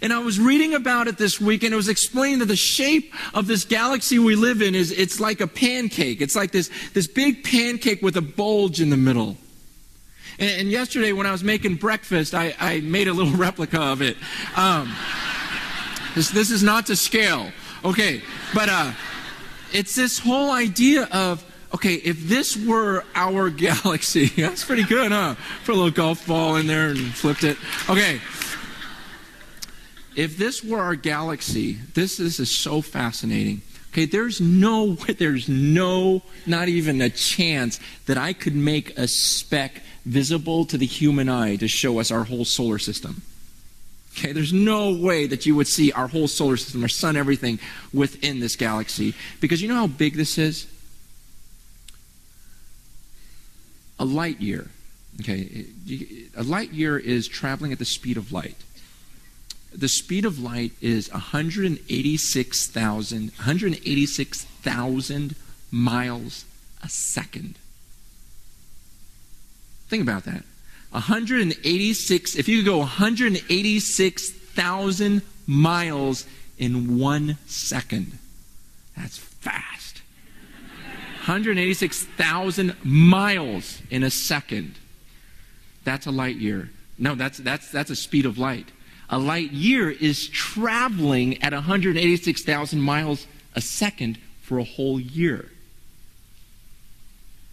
And 0.00 0.10
I 0.10 0.20
was 0.20 0.40
reading 0.40 0.72
about 0.72 1.06
it 1.06 1.18
this 1.18 1.38
week 1.38 1.62
and 1.62 1.74
it 1.74 1.76
was 1.76 1.90
explained 1.90 2.40
that 2.40 2.46
the 2.46 2.56
shape 2.56 3.12
of 3.34 3.46
this 3.46 3.66
galaxy 3.66 4.18
we 4.18 4.36
live 4.36 4.62
in 4.62 4.74
is 4.74 4.90
it's 4.90 5.20
like 5.20 5.42
a 5.42 5.46
pancake. 5.46 6.22
It's 6.22 6.34
like 6.34 6.50
this, 6.50 6.70
this 6.94 7.06
big 7.06 7.44
pancake 7.44 8.00
with 8.00 8.16
a 8.16 8.22
bulge 8.22 8.80
in 8.80 8.88
the 8.88 8.96
middle. 8.96 9.36
And, 10.38 10.62
and 10.62 10.70
yesterday 10.70 11.12
when 11.12 11.26
I 11.26 11.32
was 11.32 11.44
making 11.44 11.74
breakfast, 11.74 12.34
I, 12.34 12.54
I 12.58 12.80
made 12.80 13.06
a 13.06 13.12
little 13.12 13.32
replica 13.36 13.82
of 13.82 14.00
it. 14.00 14.16
Um, 14.56 14.94
this, 16.14 16.30
this 16.30 16.50
is 16.50 16.62
not 16.62 16.86
to 16.86 16.96
scale. 16.96 17.50
Okay. 17.84 18.22
But, 18.54 18.70
uh, 18.70 18.92
it's 19.74 19.94
this 19.94 20.18
whole 20.18 20.52
idea 20.52 21.06
of 21.12 21.44
okay, 21.74 21.94
if 21.94 22.28
this 22.28 22.56
were 22.56 23.04
our 23.14 23.50
galaxy, 23.66 24.26
that's 24.26 24.64
pretty 24.64 24.84
good, 24.84 25.12
huh? 25.12 25.34
Put 25.64 25.72
a 25.72 25.78
little 25.78 25.90
golf 25.90 26.26
ball 26.26 26.56
in 26.56 26.66
there 26.66 26.90
and 26.90 27.14
flipped 27.14 27.44
it. 27.44 27.56
Okay. 27.88 28.20
if 30.16 30.36
this 30.36 30.62
were 30.64 30.80
our 30.80 30.94
galaxy, 30.94 31.74
this, 31.94 32.16
this 32.16 32.40
is 32.40 32.56
so 32.56 32.80
fascinating. 32.80 33.62
Okay, 33.92 34.04
there's 34.04 34.40
no, 34.40 34.94
there's 35.18 35.48
no, 35.48 36.22
not 36.46 36.68
even 36.68 37.00
a 37.00 37.10
chance 37.10 37.80
that 38.06 38.18
I 38.18 38.32
could 38.32 38.54
make 38.54 38.96
a 38.98 39.08
speck 39.08 39.82
visible 40.04 40.64
to 40.66 40.78
the 40.78 40.86
human 40.86 41.28
eye 41.28 41.56
to 41.56 41.66
show 41.66 41.98
us 41.98 42.10
our 42.10 42.24
whole 42.24 42.44
solar 42.44 42.78
system. 42.78 43.22
Okay, 44.16 44.32
there's 44.32 44.52
no 44.52 44.94
way 44.94 45.26
that 45.26 45.44
you 45.44 45.54
would 45.56 45.66
see 45.66 45.92
our 45.92 46.08
whole 46.08 46.28
solar 46.28 46.56
system, 46.56 46.82
our 46.82 46.88
sun, 46.88 47.16
everything 47.16 47.58
within 47.92 48.40
this 48.40 48.56
galaxy. 48.56 49.14
Because 49.40 49.60
you 49.60 49.68
know 49.68 49.74
how 49.74 49.86
big 49.86 50.14
this 50.14 50.38
is? 50.38 50.66
A 53.98 54.04
light 54.04 54.40
year. 54.40 54.68
Okay, 55.20 55.66
a 56.36 56.42
light 56.42 56.72
year 56.72 56.98
is 56.98 57.26
traveling 57.26 57.72
at 57.72 57.78
the 57.78 57.86
speed 57.86 58.18
of 58.18 58.32
light. 58.32 58.56
The 59.74 59.88
speed 59.88 60.24
of 60.24 60.38
light 60.38 60.72
is 60.80 61.10
186,000 61.10 63.32
186,000 63.36 65.34
miles 65.70 66.44
a 66.82 66.88
second. 66.88 67.58
Think 69.88 70.02
about 70.02 70.24
that. 70.24 70.42
186, 70.90 72.36
if 72.36 72.48
you 72.48 72.58
could 72.58 72.66
go 72.66 72.78
186,000 72.78 75.22
miles 75.46 76.26
in 76.58 76.98
one 76.98 77.38
second, 77.46 78.18
that's 78.96 79.18
fast. 79.18 79.85
186,000 81.26 82.76
miles 82.84 83.82
in 83.90 84.04
a 84.04 84.10
second. 84.10 84.76
That's 85.82 86.06
a 86.06 86.12
light 86.12 86.36
year. 86.36 86.70
No, 86.98 87.16
that's, 87.16 87.38
that's, 87.38 87.68
that's 87.72 87.90
a 87.90 87.96
speed 87.96 88.26
of 88.26 88.38
light. 88.38 88.68
A 89.10 89.18
light 89.18 89.50
year 89.50 89.90
is 89.90 90.28
traveling 90.28 91.42
at 91.42 91.52
186,000 91.52 92.80
miles 92.80 93.26
a 93.56 93.60
second 93.60 94.18
for 94.40 94.58
a 94.58 94.64
whole 94.64 95.00
year. 95.00 95.50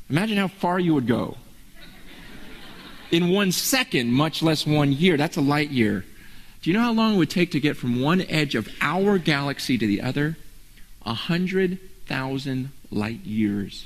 Imagine 0.08 0.38
how 0.38 0.50
far 0.50 0.80
you 0.80 0.94
would 0.94 1.08
go 1.08 1.38
in 3.10 3.30
one 3.30 3.52
second, 3.52 4.12
much 4.12 4.44
less 4.44 4.68
one 4.68 4.92
year. 4.92 5.18
That's 5.18 5.38
a 5.38 5.42
light 5.42 5.72
year. 5.72 6.06
Do 6.62 6.70
you 6.70 6.78
know 6.78 6.84
how 6.84 6.94
long 6.94 7.16
it 7.16 7.18
would 7.18 7.30
take 7.32 7.52
to 7.52 7.60
get 7.60 7.76
from 7.76 8.02
one 8.02 8.22
edge 8.22 8.54
of 8.54 8.70
our 8.82 9.18
galaxy 9.18 9.80
to 9.80 9.88
the 9.88 10.02
other? 10.02 10.38
A 11.08 11.14
hundred 11.16 11.80
thousand 12.06 12.72
light 12.94 13.26
years. 13.26 13.86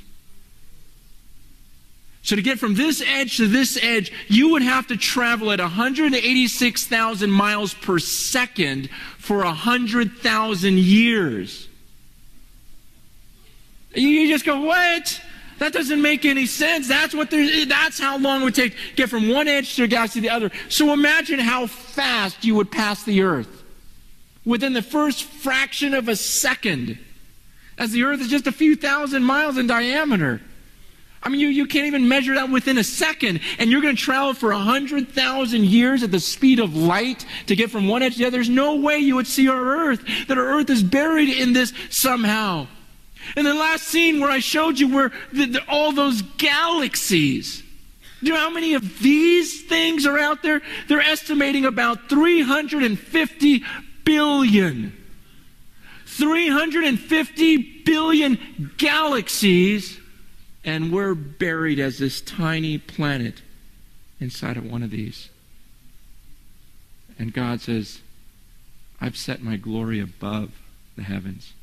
So 2.28 2.36
to 2.36 2.42
get 2.42 2.60
from 2.60 2.76
this 2.76 3.02
edge 3.02 3.38
to 3.38 3.48
this 3.48 3.80
edge, 3.82 4.12
you 4.28 4.50
would 4.50 4.62
have 4.62 4.88
to 4.88 4.98
travel 4.98 5.50
at 5.52 5.62
186,000 5.62 7.32
miles 7.32 7.74
per 7.74 8.00
second 8.00 8.90
for 9.18 9.38
100,000 9.46 10.78
years. 10.78 11.70
You 13.94 14.28
just 14.28 14.46
go, 14.46 14.60
what? 14.60 15.22
That 15.60 15.74
doesn't 15.74 16.02
make 16.02 16.26
any 16.26 16.46
sense. 16.46 16.88
That's 16.88 17.16
what 17.16 17.32
that's 17.32 17.98
how 18.00 18.18
long 18.18 18.42
it 18.42 18.44
would 18.44 18.56
take 18.56 18.74
to 18.74 18.96
get 18.96 19.10
from 19.10 19.30
one 19.30 19.48
edge 19.48 19.76
to 19.76 19.84
the 19.84 19.88
galaxy 19.88 20.20
to 20.20 20.22
the 20.22 20.30
other. 20.30 20.52
So 20.70 20.92
imagine 20.94 21.40
how 21.40 21.68
fast 21.68 22.44
you 22.44 22.56
would 22.56 22.72
pass 22.72 23.04
the 23.04 23.22
Earth. 23.22 23.64
Within 24.46 24.74
the 24.74 24.82
first 24.82 25.24
fraction 25.24 25.94
of 25.94 26.08
a 26.10 26.16
second. 26.16 27.00
As 27.77 27.91
the 27.91 28.03
Earth 28.03 28.22
is 28.22 28.27
just 28.27 28.48
a 28.48 28.51
few 28.51 28.75
thousand 28.75 29.24
miles 29.24 29.57
in 29.57 29.67
diameter. 29.67 30.41
I 31.22 31.29
mean, 31.29 31.39
you, 31.39 31.48
you 31.48 31.65
can't 31.65 31.88
even 31.88 32.07
measure 32.07 32.36
that 32.36 32.50
within 32.50 32.77
a 32.77 32.84
second. 32.84 33.41
And 33.60 33.69
you're 33.69 33.81
going 33.81 33.96
to 33.96 34.01
travel 34.01 34.34
for 34.34 34.51
100,000 34.51 35.65
years 35.65 36.03
at 36.03 36.12
the 36.12 36.19
speed 36.19 36.60
of 36.60 36.75
light 36.75 37.25
to 37.48 37.55
get 37.55 37.69
from 37.69 37.88
one 37.88 38.01
edge 38.01 38.13
to 38.13 38.19
the 38.19 38.25
other. 38.25 38.38
There's 38.38 38.50
no 38.50 38.75
way 38.75 39.00
you 39.00 39.15
would 39.15 39.27
see 39.27 39.50
our 39.50 39.62
Earth, 39.62 40.03
that 40.27 40.38
our 40.38 40.46
Earth 40.46 40.69
is 40.69 40.84
buried 40.84 41.29
in 41.29 41.53
this 41.53 41.74
somehow. 41.89 42.67
And 43.36 43.46
the 43.46 43.53
last 43.53 43.84
scene 43.84 44.19
where 44.19 44.31
I 44.31 44.39
showed 44.39 44.79
you 44.79 44.93
were 44.93 45.12
the, 45.34 45.46
the, 45.48 45.63
all 45.67 45.91
those 45.91 46.22
galaxies. 46.22 47.62
Do 48.22 48.27
you 48.27 48.34
know 48.34 48.39
how 48.39 48.50
many 48.50 48.74
of 48.74 49.00
these 49.00 49.63
things 49.65 50.05
are 50.05 50.17
out 50.17 50.41
there? 50.41 50.62
They're 50.88 51.01
estimating 51.01 51.65
about 51.65 52.10
350 52.10 53.63
billion. 54.03 54.97
350 56.18 57.84
billion 57.84 58.74
galaxies, 58.78 60.00
and 60.64 60.92
we're 60.92 61.16
buried 61.16 61.80
as 61.80 62.00
this 62.00 62.22
tiny 62.22 62.78
planet 62.78 63.42
inside 64.20 64.58
of 64.58 64.70
one 64.70 64.84
of 64.84 64.92
these. 64.92 65.30
And 67.20 67.34
God 67.34 67.62
says, 67.62 68.02
I've 69.00 69.18
set 69.18 69.42
my 69.42 69.58
glory 69.58 70.00
above 70.00 70.52
the 70.96 71.04
heavens 71.04 71.54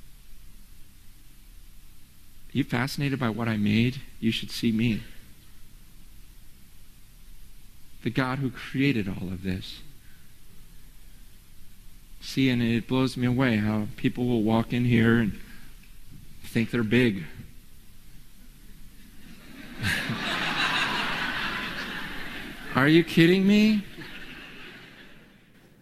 you 2.55 2.63
fascinated 2.63 3.19
by 3.19 3.31
what 3.31 3.49
I 3.49 3.57
made? 3.57 4.01
You 4.21 4.31
should 4.31 4.53
see 4.53 4.71
me. 4.71 5.03
The 8.05 8.11
God 8.11 8.39
who 8.39 8.49
created 8.49 9.09
all 9.09 9.29
of 9.33 9.43
this. 9.43 9.81
See, 12.25 12.49
and 12.49 12.63
it 12.63 12.89
blows 12.89 13.17
me 13.19 13.27
away 13.27 13.59
how 13.59 13.87
people 13.97 14.27
will 14.27 14.43
walk 14.43 14.73
in 14.73 14.87
here 14.87 15.19
and 15.19 15.39
think 16.43 16.71
they're 16.71 16.83
big. 16.83 17.23
Are 22.75 22.89
you 22.89 23.05
kidding 23.05 23.47
me? 23.47 23.85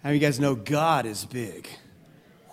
How 0.03 0.11
you 0.11 0.19
guys 0.19 0.41
know 0.41 0.57
God 0.57 1.07
is 1.07 1.25
big? 1.25 1.69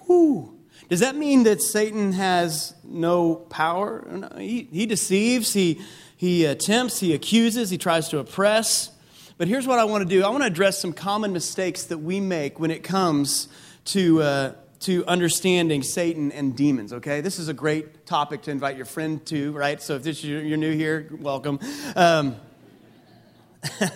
Whoo! 0.08 0.56
Does 0.88 1.00
that 1.00 1.16
mean 1.16 1.44
that 1.44 1.62
Satan 1.62 2.14
has 2.14 2.76
no 2.84 3.36
power? 3.36 4.08
No, 4.10 4.30
he, 4.38 4.70
he 4.72 4.86
deceives, 4.86 5.52
he, 5.52 5.82
he 6.16 6.46
attempts, 6.46 7.00
he 7.00 7.14
accuses, 7.14 7.72
he 7.72 7.78
tries 7.80 8.08
to 8.10 8.20
oppress. 8.20 8.92
But 9.40 9.48
here's 9.48 9.66
what 9.66 9.80
I 9.80 9.86
want 9.86 10.04
to 10.04 10.10
do 10.10 10.24
I 10.24 10.30
want 10.30 10.44
to 10.44 10.48
address 10.48 10.80
some 10.80 10.94
common 10.94 11.34
mistakes 11.34 11.86
that 11.86 11.98
we 11.98 12.20
make 12.20 12.60
when 12.60 12.70
it 12.70 12.84
comes 12.84 13.48
to, 13.90 14.22
uh, 14.22 14.54
to 14.82 15.06
understanding 15.06 15.84
Satan 15.84 16.32
and 16.32 16.56
demons, 16.56 16.94
okay? 16.94 17.22
This 17.22 17.40
is 17.40 17.48
a 17.48 17.54
great 17.54 18.06
topic 18.06 18.44
to 18.44 18.52
invite 18.52 18.78
your 18.78 18.86
friend 18.86 19.26
to, 19.28 19.52
right? 19.54 19.82
So 19.82 19.96
if 19.96 20.04
this, 20.04 20.24
you're 20.24 20.58
new 20.58 20.76
here, 20.76 21.10
welcome. 21.20 21.60
Um, 21.96 22.36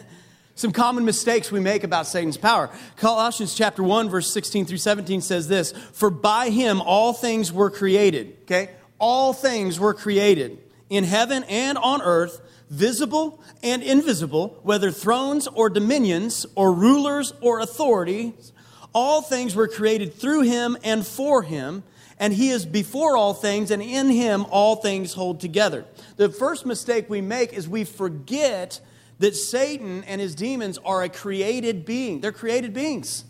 Some 0.55 0.71
common 0.71 1.03
mistakes 1.03 1.51
we 1.51 1.59
make 1.59 1.83
about 1.83 2.05
Satan's 2.05 2.37
power. 2.37 2.69
Colossians 2.95 3.55
chapter 3.55 3.81
1 3.81 4.09
verse 4.09 4.31
16 4.31 4.65
through 4.65 4.77
17 4.77 5.21
says 5.21 5.47
this, 5.47 5.73
"For 5.93 6.11
by 6.11 6.49
him 6.49 6.79
all 6.79 7.11
things 7.11 7.51
were 7.51 7.71
created." 7.71 8.37
Okay? 8.43 8.69
All 8.99 9.33
things 9.33 9.79
were 9.79 9.95
created 9.95 10.59
in 10.89 11.05
heaven 11.05 11.43
and 11.45 11.77
on 11.79 12.03
earth, 12.03 12.39
visible 12.69 13.41
and 13.63 13.81
invisible, 13.81 14.59
whether 14.61 14.91
thrones 14.91 15.47
or 15.47 15.69
dominions 15.69 16.45
or 16.55 16.71
rulers 16.71 17.33
or 17.41 17.59
authorities. 17.59 18.51
All 18.93 19.21
things 19.21 19.55
were 19.55 19.67
created 19.67 20.13
through 20.13 20.41
him 20.41 20.77
and 20.83 21.05
for 21.05 21.41
him, 21.43 21.83
and 22.19 22.33
he 22.33 22.49
is 22.49 22.65
before 22.65 23.17
all 23.17 23.33
things, 23.33 23.71
and 23.71 23.81
in 23.81 24.09
him 24.09 24.45
all 24.49 24.75
things 24.75 25.13
hold 25.13 25.39
together. 25.39 25.85
The 26.15 26.29
first 26.29 26.65
mistake 26.65 27.09
we 27.09 27.21
make 27.21 27.53
is 27.53 27.67
we 27.67 27.83
forget 27.83 28.79
that 29.19 29.35
Satan 29.35 30.03
and 30.03 30.21
his 30.21 30.35
demons 30.35 30.77
are 30.79 31.03
a 31.03 31.09
created 31.09 31.85
being. 31.85 32.21
They're 32.21 32.31
created 32.31 32.73
beings. 32.73 33.25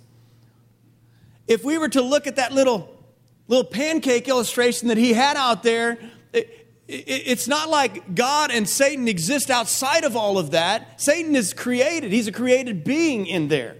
If 1.48 1.64
we 1.64 1.78
were 1.78 1.90
to 1.90 2.02
look 2.02 2.28
at 2.28 2.38
that 2.38 2.52
little, 2.52 2.90
little 3.48 3.66
pancake 3.66 4.28
illustration 4.28 4.88
that 4.90 4.98
he 4.98 5.14
had 5.14 5.38
out 5.38 5.64
there, 5.64 5.98
it, 6.32 6.68
it, 6.88 7.04
it's 7.08 7.48
not 7.48 7.70
like 7.70 8.16
God 8.16 8.52
and 8.52 8.68
Satan 8.68 9.08
exist 9.08 9.50
outside 9.50 10.04
of 10.04 10.16
all 10.16 10.38
of 10.38 10.52
that. 10.52 11.02
Satan 11.02 11.36
is 11.36 11.54
created, 11.54 12.12
he's 12.12 12.28
a 12.28 12.32
created 12.32 12.84
being 12.84 13.26
in 13.28 13.48
there. 13.48 13.78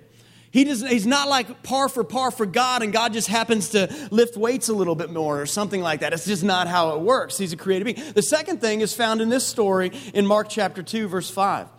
He 0.54 0.66
does, 0.66 0.88
he's 0.88 1.08
not 1.08 1.30
like 1.30 1.64
par 1.64 1.90
for 1.90 2.04
par 2.04 2.30
for 2.30 2.46
God, 2.46 2.84
and 2.84 2.94
God 2.94 3.12
just 3.12 3.28
happens 3.28 3.70
to 3.70 3.92
lift 4.12 4.38
weights 4.38 4.70
a 4.70 4.74
little 4.74 4.94
bit 4.94 5.10
more 5.10 5.42
or 5.42 5.48
something 5.48 5.82
like 5.82 6.02
that. 6.02 6.14
It's 6.14 6.26
just 6.26 6.44
not 6.44 6.68
how 6.68 6.92
it 6.92 7.02
works. 7.02 7.40
He's 7.40 7.54
a 7.54 7.58
created 7.58 7.86
being. 7.86 8.14
The 8.14 8.22
second 8.22 8.62
thing 8.62 8.82
is 8.82 8.94
found 8.94 9.20
in 9.20 9.30
this 9.30 9.48
story 9.48 9.92
in 10.14 10.28
Mark 10.28 10.50
chapter 10.50 10.84
2, 10.84 11.08
verse 11.08 11.32
5 11.32 11.70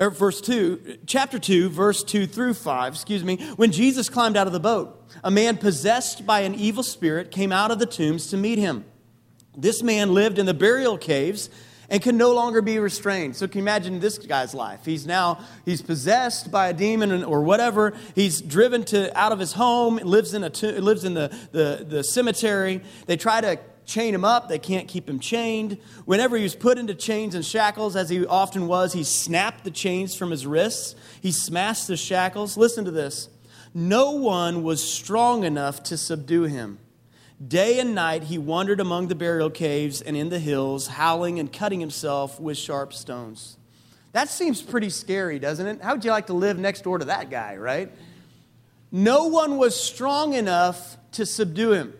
or 0.00 0.10
verse 0.10 0.40
2, 0.40 0.98
chapter 1.06 1.38
2, 1.38 1.68
verse 1.68 2.02
2 2.02 2.26
through 2.26 2.54
5, 2.54 2.94
excuse 2.94 3.22
me, 3.22 3.36
when 3.54 3.70
Jesus 3.70 4.08
climbed 4.08 4.36
out 4.36 4.48
of 4.48 4.52
the 4.52 4.58
boat, 4.58 5.08
a 5.22 5.30
man 5.30 5.56
possessed 5.56 6.26
by 6.26 6.40
an 6.40 6.56
evil 6.56 6.82
spirit 6.82 7.30
came 7.30 7.52
out 7.52 7.70
of 7.70 7.78
the 7.78 7.86
tombs 7.86 8.26
to 8.30 8.36
meet 8.36 8.58
him. 8.58 8.84
This 9.56 9.80
man 9.80 10.12
lived 10.12 10.40
in 10.40 10.46
the 10.46 10.54
burial 10.54 10.98
caves 10.98 11.50
and 11.88 12.02
can 12.02 12.16
no 12.16 12.34
longer 12.34 12.62
be 12.62 12.78
restrained. 12.78 13.36
So 13.36 13.46
can 13.46 13.58
you 13.58 13.64
imagine 13.64 14.00
this 14.00 14.18
guy's 14.18 14.54
life? 14.54 14.84
He's 14.84 15.06
now 15.06 15.40
he's 15.64 15.82
possessed 15.82 16.50
by 16.50 16.68
a 16.68 16.72
demon 16.72 17.24
or 17.24 17.42
whatever. 17.42 17.92
He's 18.14 18.40
driven 18.40 18.84
to 18.86 19.16
out 19.18 19.32
of 19.32 19.38
his 19.38 19.52
home, 19.52 19.96
lives 19.96 20.34
in 20.34 20.44
a 20.44 20.50
lives 20.80 21.04
in 21.04 21.14
the, 21.14 21.36
the, 21.52 21.84
the 21.88 22.04
cemetery. 22.04 22.82
They 23.06 23.16
try 23.16 23.40
to 23.40 23.58
chain 23.86 24.14
him 24.14 24.24
up. 24.24 24.48
They 24.48 24.58
can't 24.58 24.88
keep 24.88 25.08
him 25.08 25.18
chained. 25.18 25.78
Whenever 26.04 26.36
he 26.36 26.42
was 26.42 26.54
put 26.54 26.78
into 26.78 26.94
chains 26.94 27.34
and 27.34 27.44
shackles, 27.44 27.96
as 27.96 28.08
he 28.08 28.24
often 28.26 28.66
was, 28.66 28.92
he 28.92 29.04
snapped 29.04 29.64
the 29.64 29.70
chains 29.70 30.14
from 30.14 30.30
his 30.30 30.46
wrists. 30.46 30.94
He 31.20 31.32
smashed 31.32 31.86
the 31.86 31.96
shackles. 31.96 32.56
Listen 32.56 32.84
to 32.84 32.90
this. 32.90 33.28
no 33.74 34.12
one 34.12 34.62
was 34.62 34.82
strong 34.82 35.44
enough 35.44 35.82
to 35.82 35.96
subdue 35.96 36.44
him. 36.44 36.78
Day 37.46 37.80
and 37.80 37.94
night 37.94 38.24
he 38.24 38.38
wandered 38.38 38.80
among 38.80 39.08
the 39.08 39.14
burial 39.14 39.50
caves 39.50 40.00
and 40.00 40.16
in 40.16 40.28
the 40.28 40.38
hills, 40.38 40.86
howling 40.86 41.38
and 41.38 41.52
cutting 41.52 41.80
himself 41.80 42.38
with 42.38 42.56
sharp 42.56 42.92
stones. 42.92 43.58
That 44.12 44.28
seems 44.28 44.62
pretty 44.62 44.90
scary, 44.90 45.40
doesn't 45.40 45.66
it? 45.66 45.82
How 45.82 45.94
would 45.94 46.04
you 46.04 46.12
like 46.12 46.28
to 46.28 46.34
live 46.34 46.58
next 46.58 46.82
door 46.82 46.98
to 46.98 47.06
that 47.06 47.30
guy, 47.30 47.56
right? 47.56 47.90
No 48.92 49.26
one 49.26 49.56
was 49.56 49.74
strong 49.78 50.34
enough 50.34 50.96
to 51.12 51.26
subdue 51.26 51.72
him. 51.72 51.94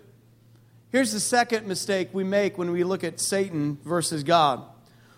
Here's 0.92 1.10
the 1.10 1.18
second 1.18 1.66
mistake 1.66 2.10
we 2.12 2.22
make 2.22 2.56
when 2.56 2.70
we 2.70 2.84
look 2.84 3.02
at 3.02 3.18
Satan 3.18 3.78
versus 3.84 4.22
God. 4.22 4.62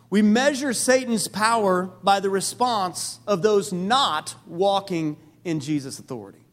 We 0.09 0.23
measure 0.23 0.73
Satan's 0.73 1.29
power 1.29 1.91
by 2.03 2.21
the 2.21 2.31
response 2.31 3.19
of 3.27 3.43
those 3.43 3.75
not 3.75 4.35
walking 4.47 5.19
in 5.45 5.61
Jesus' 5.61 5.99
authority. 5.99 6.46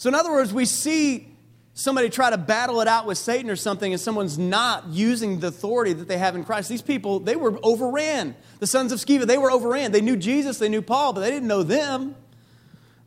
So, 0.00 0.08
in 0.08 0.14
other 0.14 0.32
words, 0.32 0.50
we 0.50 0.64
see 0.64 1.28
somebody 1.74 2.08
try 2.08 2.30
to 2.30 2.38
battle 2.38 2.80
it 2.80 2.88
out 2.88 3.04
with 3.04 3.18
Satan 3.18 3.50
or 3.50 3.56
something, 3.56 3.92
and 3.92 4.00
someone's 4.00 4.38
not 4.38 4.86
using 4.86 5.40
the 5.40 5.48
authority 5.48 5.92
that 5.92 6.08
they 6.08 6.16
have 6.16 6.34
in 6.34 6.42
Christ. 6.42 6.70
These 6.70 6.80
people, 6.80 7.20
they 7.20 7.36
were 7.36 7.60
overran. 7.62 8.34
The 8.60 8.66
sons 8.66 8.92
of 8.92 8.98
Sceva, 8.98 9.26
they 9.26 9.36
were 9.36 9.50
overran. 9.50 9.92
They 9.92 10.00
knew 10.00 10.16
Jesus, 10.16 10.56
they 10.58 10.70
knew 10.70 10.80
Paul, 10.80 11.12
but 11.12 11.20
they 11.20 11.30
didn't 11.30 11.48
know 11.48 11.62
them. 11.62 12.16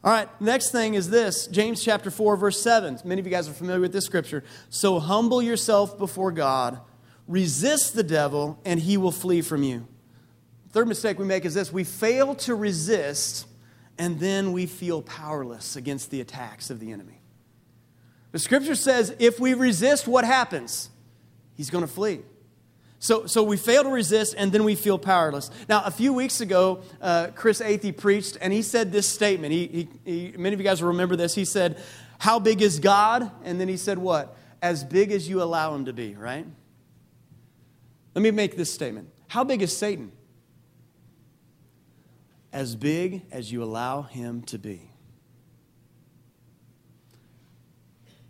All 0.03 0.11
right, 0.11 0.29
next 0.39 0.69
thing 0.69 0.93
is 0.93 1.09
this 1.09 1.47
James 1.47 1.83
chapter 1.83 2.11
4, 2.11 2.37
verse 2.37 2.61
7. 2.61 2.99
Many 3.03 3.19
of 3.19 3.25
you 3.25 3.31
guys 3.31 3.49
are 3.49 3.53
familiar 3.53 3.81
with 3.81 3.91
this 3.91 4.05
scripture. 4.05 4.43
So 4.69 4.99
humble 4.99 5.41
yourself 5.41 5.97
before 5.97 6.31
God, 6.31 6.79
resist 7.27 7.95
the 7.95 8.03
devil, 8.03 8.59
and 8.65 8.79
he 8.79 8.97
will 8.97 9.11
flee 9.11 9.41
from 9.41 9.63
you. 9.63 9.87
Third 10.69 10.87
mistake 10.87 11.17
we 11.17 11.25
make 11.25 11.43
is 11.43 11.55
this 11.55 11.73
we 11.73 11.85
fail 11.85 12.35
to 12.35 12.53
resist, 12.53 13.47
and 13.97 14.19
then 14.19 14.51
we 14.51 14.65
feel 14.65 15.01
powerless 15.01 15.75
against 15.75 16.11
the 16.11 16.21
attacks 16.21 16.69
of 16.69 16.79
the 16.79 16.91
enemy. 16.91 17.21
The 18.31 18.39
scripture 18.39 18.75
says 18.75 19.15
if 19.19 19.39
we 19.39 19.53
resist, 19.53 20.07
what 20.07 20.25
happens? 20.25 20.89
He's 21.55 21.69
going 21.69 21.85
to 21.85 21.91
flee. 21.91 22.21
So, 23.03 23.25
so 23.25 23.43
we 23.43 23.57
fail 23.57 23.83
to 23.83 23.89
resist 23.89 24.33
and 24.37 24.51
then 24.51 24.63
we 24.63 24.75
feel 24.75 24.97
powerless. 24.97 25.51
Now, 25.67 25.83
a 25.83 25.91
few 25.91 26.13
weeks 26.13 26.39
ago, 26.39 26.81
uh, 27.01 27.27
Chris 27.35 27.61
Athey 27.61 27.95
preached 27.95 28.37
and 28.39 28.53
he 28.53 28.61
said 28.61 28.91
this 28.91 29.07
statement. 29.07 29.51
He, 29.51 29.67
he, 29.67 29.89
he, 30.05 30.37
many 30.37 30.53
of 30.53 30.59
you 30.59 30.63
guys 30.63 30.81
will 30.81 30.87
remember 30.87 31.17
this. 31.17 31.35
He 31.35 31.43
said, 31.43 31.77
How 32.17 32.39
big 32.39 32.61
is 32.61 32.79
God? 32.79 33.29
And 33.43 33.59
then 33.59 33.67
he 33.67 33.75
said, 33.75 33.97
What? 33.97 34.37
As 34.61 34.85
big 34.85 35.11
as 35.11 35.27
you 35.27 35.43
allow 35.43 35.75
him 35.75 35.85
to 35.85 35.93
be, 35.93 36.15
right? 36.15 36.45
Let 38.15 38.21
me 38.21 38.31
make 38.31 38.55
this 38.55 38.73
statement 38.73 39.09
How 39.27 39.43
big 39.43 39.61
is 39.61 39.75
Satan? 39.75 40.13
As 42.53 42.75
big 42.75 43.23
as 43.31 43.51
you 43.51 43.63
allow 43.63 44.03
him 44.03 44.43
to 44.43 44.57
be. 44.57 44.89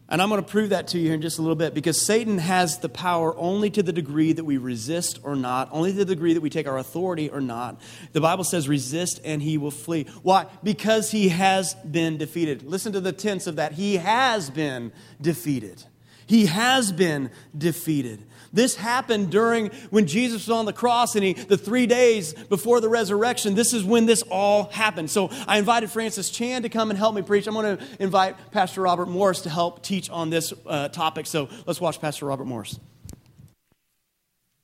And 0.09 0.21
I'm 0.21 0.29
going 0.29 0.43
to 0.43 0.47
prove 0.47 0.69
that 0.69 0.89
to 0.89 0.99
you 0.99 1.05
here 1.05 1.15
in 1.15 1.21
just 1.21 1.39
a 1.39 1.41
little 1.41 1.55
bit 1.55 1.73
because 1.73 1.99
Satan 1.99 2.37
has 2.37 2.77
the 2.77 2.87
power 2.87 3.35
only 3.37 3.69
to 3.71 3.81
the 3.81 3.91
degree 3.91 4.31
that 4.31 4.43
we 4.43 4.57
resist 4.57 5.19
or 5.23 5.35
not, 5.35 5.69
only 5.71 5.91
to 5.91 5.97
the 5.97 6.05
degree 6.05 6.33
that 6.33 6.41
we 6.41 6.49
take 6.49 6.67
our 6.67 6.77
authority 6.77 7.29
or 7.29 7.41
not. 7.41 7.81
The 8.11 8.21
Bible 8.21 8.43
says, 8.43 8.69
resist 8.69 9.19
and 9.25 9.41
he 9.41 9.57
will 9.57 9.71
flee. 9.71 10.05
Why? 10.21 10.45
Because 10.61 11.09
he 11.09 11.29
has 11.29 11.73
been 11.73 12.17
defeated. 12.17 12.63
Listen 12.63 12.93
to 12.93 13.01
the 13.01 13.11
tense 13.11 13.47
of 13.47 13.55
that. 13.55 13.73
He 13.73 13.97
has 13.97 14.49
been 14.49 14.91
defeated. 15.19 15.83
He 16.25 16.45
has 16.47 16.91
been 16.91 17.31
defeated. 17.57 18.23
This 18.53 18.75
happened 18.75 19.31
during 19.31 19.71
when 19.89 20.05
Jesus 20.05 20.47
was 20.47 20.55
on 20.55 20.65
the 20.65 20.73
cross 20.73 21.15
and 21.15 21.23
he, 21.23 21.33
the 21.33 21.57
three 21.57 21.87
days 21.87 22.33
before 22.33 22.81
the 22.81 22.89
resurrection. 22.89 23.55
This 23.55 23.73
is 23.73 23.83
when 23.83 24.05
this 24.05 24.21
all 24.29 24.65
happened. 24.65 25.09
So 25.09 25.29
I 25.47 25.57
invited 25.57 25.89
Francis 25.89 26.29
Chan 26.29 26.61
to 26.61 26.69
come 26.69 26.91
and 26.91 26.99
help 26.99 27.15
me 27.15 27.23
preach. 27.23 27.47
I'm 27.47 27.55
going 27.55 27.77
to 27.77 27.83
invite 27.99 28.35
Pastor 28.51 28.81
Robert 28.81 29.09
Morris 29.09 29.41
to 29.41 29.49
help 29.49 29.81
teach 29.81 30.07
on 30.11 30.29
this 30.29 30.53
uh, 30.67 30.89
topic. 30.89 31.25
So 31.25 31.49
let's 31.65 31.81
watch 31.81 31.99
Pastor 31.99 32.27
Robert 32.27 32.45
Morris. 32.45 32.79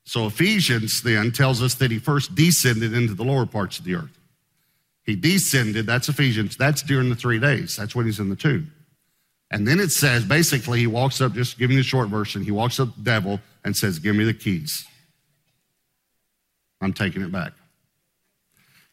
So 0.03 0.27
Ephesians 0.27 1.01
then 1.01 1.31
tells 1.31 1.61
us 1.61 1.73
that 1.75 1.89
he 1.89 1.97
first 1.97 2.35
descended 2.35 2.93
into 2.93 3.15
the 3.15 3.23
lower 3.23 3.47
parts 3.47 3.79
of 3.79 3.85
the 3.85 3.95
earth. 3.95 4.19
He 5.03 5.15
descended, 5.15 5.87
that's 5.87 6.09
Ephesians, 6.09 6.55
that's 6.55 6.83
during 6.83 7.09
the 7.09 7.15
three 7.15 7.39
days. 7.39 7.75
That's 7.75 7.95
when 7.95 8.05
he's 8.05 8.19
in 8.19 8.29
the 8.29 8.35
tomb. 8.35 8.71
And 9.51 9.67
then 9.67 9.79
it 9.79 9.91
says, 9.91 10.23
basically, 10.23 10.79
he 10.79 10.87
walks 10.87 11.21
up, 11.21 11.33
just 11.33 11.57
giving 11.57 11.75
the 11.75 11.83
short 11.83 12.09
version, 12.09 12.43
he 12.43 12.51
walks 12.51 12.79
up 12.79 12.95
the 12.95 13.01
devil 13.01 13.39
and 13.63 13.75
says, 13.75 13.99
Give 13.99 14.15
me 14.15 14.23
the 14.23 14.33
keys. 14.33 14.85
I'm 16.81 16.93
taking 16.93 17.21
it 17.21 17.31
back. 17.31 17.53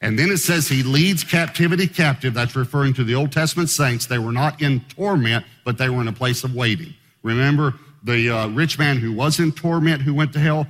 And 0.01 0.19
then 0.19 0.31
it 0.31 0.38
says 0.38 0.69
he 0.69 0.83
leads 0.83 1.25
captivity 1.25 1.87
captive. 1.87 2.35
That's 2.35 2.55
referring 2.55 2.95
to 2.95 3.05
the 3.05 3.14
Old 3.14 3.33
Testament 3.33 3.71
saints. 3.71 4.07
They 4.07 4.19
were 4.19 4.33
not 4.33 4.61
in 4.61 4.81
torment, 4.81 5.47
but 5.64 5.79
they 5.79 5.88
were 5.88 6.03
in 6.03 6.09
a 6.09 6.12
place 6.12 6.45
of 6.45 6.55
waiting. 6.55 6.95
Remember, 7.23 7.75
the 8.03 8.31
uh, 8.31 8.49
rich 8.49 8.79
man 8.79 8.99
who 8.99 9.12
was 9.12 9.40
in 9.40 9.53
torment, 9.53 10.03
who 10.03 10.14
went 10.14 10.33
to 10.35 10.38
hell, 10.38 10.66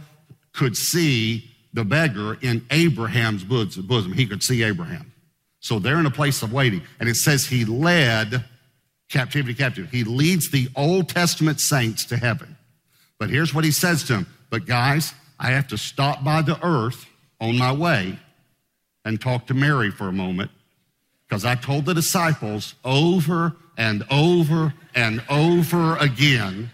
could 0.53 0.77
see 0.77 1.51
the 1.72 1.85
beggar 1.85 2.38
in 2.40 2.64
Abraham's 2.70 3.44
bosom. 3.44 4.12
He 4.12 4.27
could 4.27 4.42
see 4.42 4.62
Abraham. 4.62 5.12
So 5.61 5.79
they're 5.79 5.99
in 5.99 6.07
a 6.07 6.11
place 6.11 6.42
of 6.42 6.53
waiting. 6.53 6.83
And 7.01 7.09
it 7.09 7.16
says 7.16 7.46
he 7.46 7.64
led 7.64 8.44
captivity 9.08 9.54
captive. 9.54 9.90
He 9.90 10.04
leads 10.04 10.50
the 10.50 10.68
Old 10.76 11.08
Testament 11.08 11.60
saints 11.60 12.04
to 12.06 12.16
heaven. 12.16 12.56
But 13.18 13.30
here's 13.30 13.54
what 13.54 13.64
he 13.64 13.70
says 13.70 14.04
to 14.04 14.14
them. 14.14 14.26
But 14.50 14.66
guys, 14.66 15.14
I 15.38 15.50
have 15.50 15.68
to 15.68 15.78
stop 15.78 16.24
by 16.24 16.42
the 16.42 16.64
earth 16.64 17.06
on 17.40 17.58
my 17.58 17.72
way 17.72 18.18
and 19.04 19.20
talk 19.20 19.46
to 19.46 19.54
Mary 19.54 19.90
for 19.90 20.08
a 20.08 20.12
moment 20.12 20.50
because 21.28 21.44
I 21.44 21.54
told 21.54 21.84
the 21.84 21.94
disciples 21.94 22.74
over 22.84 23.54
and 23.76 24.04
over 24.10 24.72
and 24.94 25.22
over 25.28 25.96
again 25.96 26.70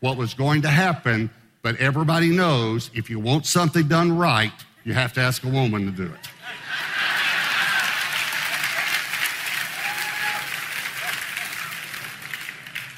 what 0.00 0.16
was 0.16 0.34
going 0.34 0.62
to 0.62 0.68
happen. 0.68 1.30
But 1.62 1.76
everybody 1.76 2.30
knows 2.30 2.90
if 2.94 3.10
you 3.10 3.20
want 3.20 3.46
something 3.46 3.86
done 3.86 4.16
right, 4.16 4.52
you 4.84 4.94
have 4.94 5.12
to 5.14 5.20
ask 5.20 5.44
a 5.44 5.48
woman 5.48 5.84
to 5.86 5.90
do 5.90 6.04
it. 6.04 6.28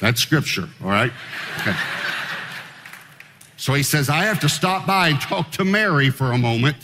That's 0.02 0.20
scripture, 0.20 0.68
all 0.82 0.90
right? 0.90 1.12
Okay. 1.60 1.76
So 3.56 3.72
he 3.74 3.84
says, 3.84 4.10
I 4.10 4.24
have 4.24 4.40
to 4.40 4.48
stop 4.48 4.84
by 4.84 5.10
and 5.10 5.20
talk 5.20 5.52
to 5.52 5.64
Mary 5.64 6.10
for 6.10 6.32
a 6.32 6.38
moment. 6.38 6.76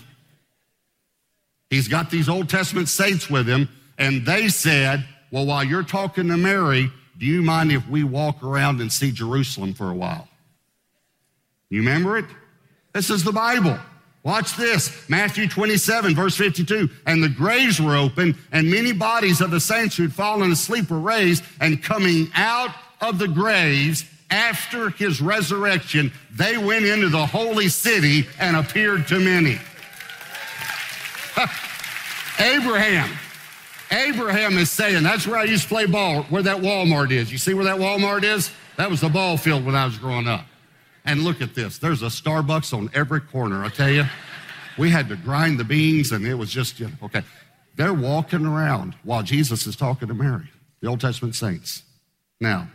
He's 1.68 1.88
got 1.88 2.12
these 2.12 2.28
Old 2.28 2.48
Testament 2.48 2.88
saints 2.88 3.28
with 3.28 3.48
him, 3.48 3.68
and 3.98 4.24
they 4.24 4.46
said, 4.46 5.04
Well, 5.32 5.46
while 5.46 5.64
you're 5.64 5.82
talking 5.82 6.28
to 6.28 6.36
Mary, 6.36 6.92
do 7.18 7.26
you 7.26 7.42
mind 7.42 7.72
if 7.72 7.88
we 7.88 8.04
walk 8.04 8.44
around 8.44 8.80
and 8.80 8.92
see 8.92 9.10
Jerusalem 9.10 9.74
for 9.74 9.90
a 9.90 9.94
while? 9.94 10.28
You 11.70 11.80
remember 11.80 12.18
it? 12.18 12.26
This 12.92 13.10
is 13.10 13.24
the 13.24 13.32
Bible. 13.32 13.76
Watch 14.22 14.56
this 14.56 15.08
Matthew 15.08 15.48
27, 15.48 16.14
verse 16.14 16.36
52. 16.36 16.88
And 17.04 17.20
the 17.20 17.28
graves 17.28 17.80
were 17.80 17.96
opened, 17.96 18.36
and 18.52 18.70
many 18.70 18.92
bodies 18.92 19.40
of 19.40 19.50
the 19.50 19.58
saints 19.58 19.96
who'd 19.96 20.12
fallen 20.12 20.52
asleep 20.52 20.88
were 20.88 21.00
raised, 21.00 21.42
and 21.60 21.82
coming 21.82 22.28
out 22.36 22.70
of 23.00 23.18
the 23.18 23.28
graves 23.28 24.04
after 24.30 24.90
his 24.90 25.20
resurrection, 25.20 26.12
they 26.32 26.58
went 26.58 26.84
into 26.84 27.08
the 27.08 27.26
holy 27.26 27.68
city 27.68 28.26
and 28.38 28.56
appeared 28.56 29.06
to 29.08 29.18
many. 29.18 29.58
Abraham. 32.38 33.10
Abraham 33.90 34.58
is 34.58 34.70
saying, 34.70 35.02
that's 35.02 35.26
where 35.26 35.38
I 35.38 35.44
used 35.44 35.62
to 35.64 35.68
play 35.68 35.86
ball, 35.86 36.24
where 36.24 36.42
that 36.42 36.58
Walmart 36.58 37.10
is. 37.10 37.32
You 37.32 37.38
see 37.38 37.54
where 37.54 37.64
that 37.64 37.78
Walmart 37.78 38.22
is? 38.22 38.50
That 38.76 38.90
was 38.90 39.00
the 39.00 39.08
ball 39.08 39.38
field 39.38 39.64
when 39.64 39.74
I 39.74 39.86
was 39.86 39.96
growing 39.96 40.28
up. 40.28 40.44
And 41.04 41.22
look 41.22 41.40
at 41.40 41.54
this. 41.54 41.78
There's 41.78 42.02
a 42.02 42.06
Starbucks 42.06 42.76
on 42.76 42.90
every 42.92 43.20
corner, 43.20 43.64
I 43.64 43.70
tell 43.70 43.90
you. 43.90 44.04
We 44.76 44.90
had 44.90 45.08
to 45.08 45.16
grind 45.16 45.58
the 45.58 45.64
beans 45.64 46.12
and 46.12 46.26
it 46.26 46.34
was 46.34 46.50
just, 46.50 46.78
you 46.78 46.86
know, 46.86 46.92
okay. 47.04 47.22
They're 47.76 47.94
walking 47.94 48.44
around 48.44 48.94
while 49.04 49.22
Jesus 49.22 49.66
is 49.66 49.74
talking 49.74 50.08
to 50.08 50.14
Mary, 50.14 50.50
the 50.80 50.88
Old 50.88 51.00
Testament 51.00 51.34
saints. 51.34 51.82
Now, 52.40 52.68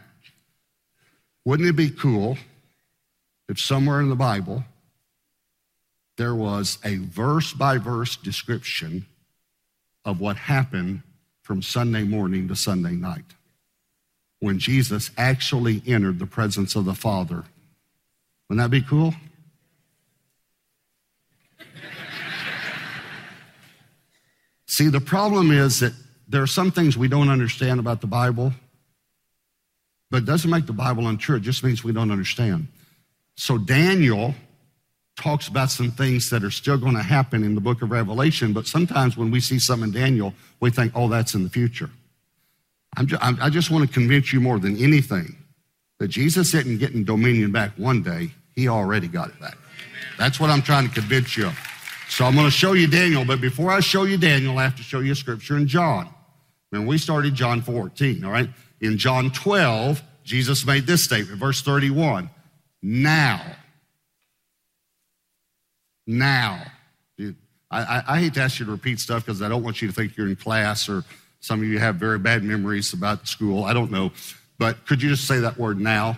wouldn't 1.45 1.69
it 1.69 1.75
be 1.75 1.89
cool 1.89 2.37
if 3.49 3.59
somewhere 3.59 3.99
in 3.99 4.09
the 4.09 4.15
Bible 4.15 4.63
there 6.17 6.35
was 6.35 6.77
a 6.83 6.97
verse 6.97 7.53
by 7.53 7.77
verse 7.77 8.15
description 8.15 9.05
of 10.05 10.19
what 10.19 10.37
happened 10.37 11.01
from 11.41 11.61
Sunday 11.61 12.03
morning 12.03 12.47
to 12.47 12.55
Sunday 12.55 12.91
night 12.91 13.25
when 14.39 14.59
Jesus 14.59 15.11
actually 15.17 15.81
entered 15.87 16.19
the 16.19 16.25
presence 16.25 16.75
of 16.75 16.85
the 16.85 16.93
Father? 16.93 17.43
Wouldn't 18.49 18.63
that 18.63 18.69
be 18.69 18.81
cool? 18.81 19.13
See, 24.67 24.89
the 24.89 25.01
problem 25.01 25.51
is 25.51 25.81
that 25.81 25.93
there 26.27 26.41
are 26.41 26.47
some 26.47 26.71
things 26.71 26.97
we 26.97 27.07
don't 27.07 27.29
understand 27.29 27.79
about 27.79 28.01
the 28.01 28.07
Bible 28.07 28.53
but 30.13 30.21
it 30.21 30.25
doesn't 30.25 30.51
make 30.51 30.67
the 30.67 30.73
Bible 30.73 31.07
untrue. 31.07 31.37
It 31.37 31.41
just 31.41 31.63
means 31.63 31.83
we 31.83 31.91
don't 31.91 32.11
understand. 32.11 32.67
So 33.35 33.57
Daniel 33.57 34.35
talks 35.19 35.47
about 35.47 35.71
some 35.71 35.89
things 35.89 36.29
that 36.29 36.43
are 36.43 36.51
still 36.51 36.77
going 36.77 36.93
to 36.93 37.01
happen 37.01 37.43
in 37.43 37.55
the 37.55 37.61
book 37.61 37.81
of 37.81 37.89
Revelation, 37.89 38.53
but 38.53 38.67
sometimes 38.67 39.17
when 39.17 39.31
we 39.31 39.39
see 39.39 39.57
something 39.57 39.87
in 39.87 39.91
Daniel, 39.91 40.35
we 40.59 40.69
think, 40.69 40.91
oh, 40.93 41.09
that's 41.09 41.33
in 41.33 41.43
the 41.43 41.49
future. 41.49 41.89
Just, 43.05 43.23
i 43.23 43.49
just 43.49 43.71
want 43.71 43.87
to 43.87 43.91
convince 43.91 44.31
you 44.31 44.39
more 44.39 44.59
than 44.59 44.77
anything 44.77 45.35
that 45.97 46.09
Jesus 46.09 46.53
isn't 46.53 46.77
getting 46.77 47.03
dominion 47.03 47.51
back 47.51 47.71
one 47.77 48.03
day, 48.03 48.29
he 48.55 48.67
already 48.67 49.07
got 49.07 49.29
it 49.29 49.39
back. 49.41 49.57
That's 50.19 50.39
what 50.39 50.51
I'm 50.51 50.61
trying 50.61 50.89
to 50.89 50.93
convince 50.93 51.35
you 51.35 51.47
of. 51.47 51.57
So 52.07 52.23
I'm 52.25 52.35
going 52.35 52.45
to 52.45 52.51
show 52.51 52.73
you 52.73 52.85
Daniel, 52.85 53.25
but 53.25 53.41
before 53.41 53.71
I 53.71 53.79
show 53.79 54.03
you 54.03 54.19
Daniel, 54.19 54.59
I 54.59 54.63
have 54.63 54.75
to 54.75 54.83
show 54.83 54.99
you 54.99 55.13
a 55.13 55.15
scripture 55.15 55.57
in 55.57 55.65
John. 55.65 56.07
When 56.69 56.85
we 56.85 56.99
started 56.99 57.33
John 57.33 57.63
14, 57.63 58.23
all 58.23 58.31
right? 58.31 58.49
In 58.83 58.97
John 58.97 59.31
12, 59.31 60.03
Jesus 60.25 60.65
made 60.65 60.85
this 60.85 61.05
statement, 61.05 61.39
verse 61.39 61.61
31. 61.61 62.29
Now, 62.81 63.41
now. 66.05 66.61
I, 67.71 68.03
I, 68.05 68.19
hate 68.19 68.33
to 68.33 68.41
ask 68.41 68.59
you 68.59 68.65
to 68.65 68.71
repeat 68.71 68.99
stuff 68.99 69.25
because 69.25 69.41
I 69.41 69.47
don't 69.47 69.63
want 69.63 69.81
you 69.81 69.87
to 69.87 69.93
think 69.93 70.17
you're 70.17 70.27
in 70.27 70.35
class 70.35 70.89
or 70.89 71.05
some 71.39 71.61
of 71.61 71.65
you 71.65 71.79
have 71.79 71.95
very 71.95 72.19
bad 72.19 72.43
memories 72.43 72.91
about 72.91 73.25
school. 73.25 73.63
I 73.63 73.73
don't 73.73 73.89
know. 73.89 74.11
But 74.59 74.85
could 74.85 75.01
you 75.01 75.09
just 75.09 75.27
say 75.27 75.39
that 75.39 75.57
word 75.57 75.79
now? 75.79 76.17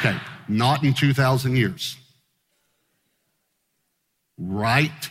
Okay. 0.00 0.18
Not 0.48 0.82
in 0.82 0.92
2,000 0.92 1.56
years. 1.56 1.96
Right 4.36 5.08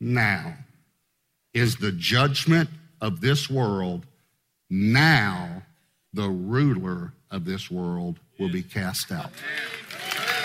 now 0.00 0.54
is 1.52 1.76
the 1.76 1.92
judgment 1.92 2.70
of 3.02 3.20
this 3.20 3.50
world. 3.50 4.06
Now 4.70 5.62
the 6.16 6.28
ruler 6.28 7.12
of 7.30 7.44
this 7.44 7.70
world 7.70 8.18
will 8.38 8.50
be 8.50 8.62
cast 8.62 9.12
out. 9.12 9.30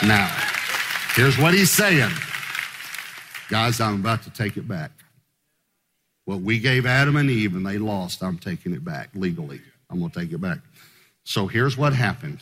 Now, 0.06 0.30
here's 1.16 1.38
what 1.38 1.54
he's 1.54 1.72
saying. 1.72 2.12
Guys, 3.50 3.80
I'm 3.80 4.02
about 4.02 4.24
to 4.24 4.30
take 4.30 4.58
it 4.58 4.68
back. 4.68 4.92
What 6.26 6.42
we 6.42 6.60
gave 6.60 6.86
Adam 6.86 7.16
and 7.16 7.30
Eve 7.30 7.56
and 7.56 7.66
they 7.66 7.78
lost, 7.78 8.22
I'm 8.22 8.38
taking 8.38 8.74
it 8.74 8.84
back 8.84 9.10
legally. 9.16 9.62
I'm 9.90 10.00
going 10.00 10.12
to 10.12 10.20
take 10.20 10.32
it 10.32 10.42
back. 10.42 10.60
So 11.24 11.48
here's 11.48 11.78
what 11.78 11.94
happened. 11.94 12.40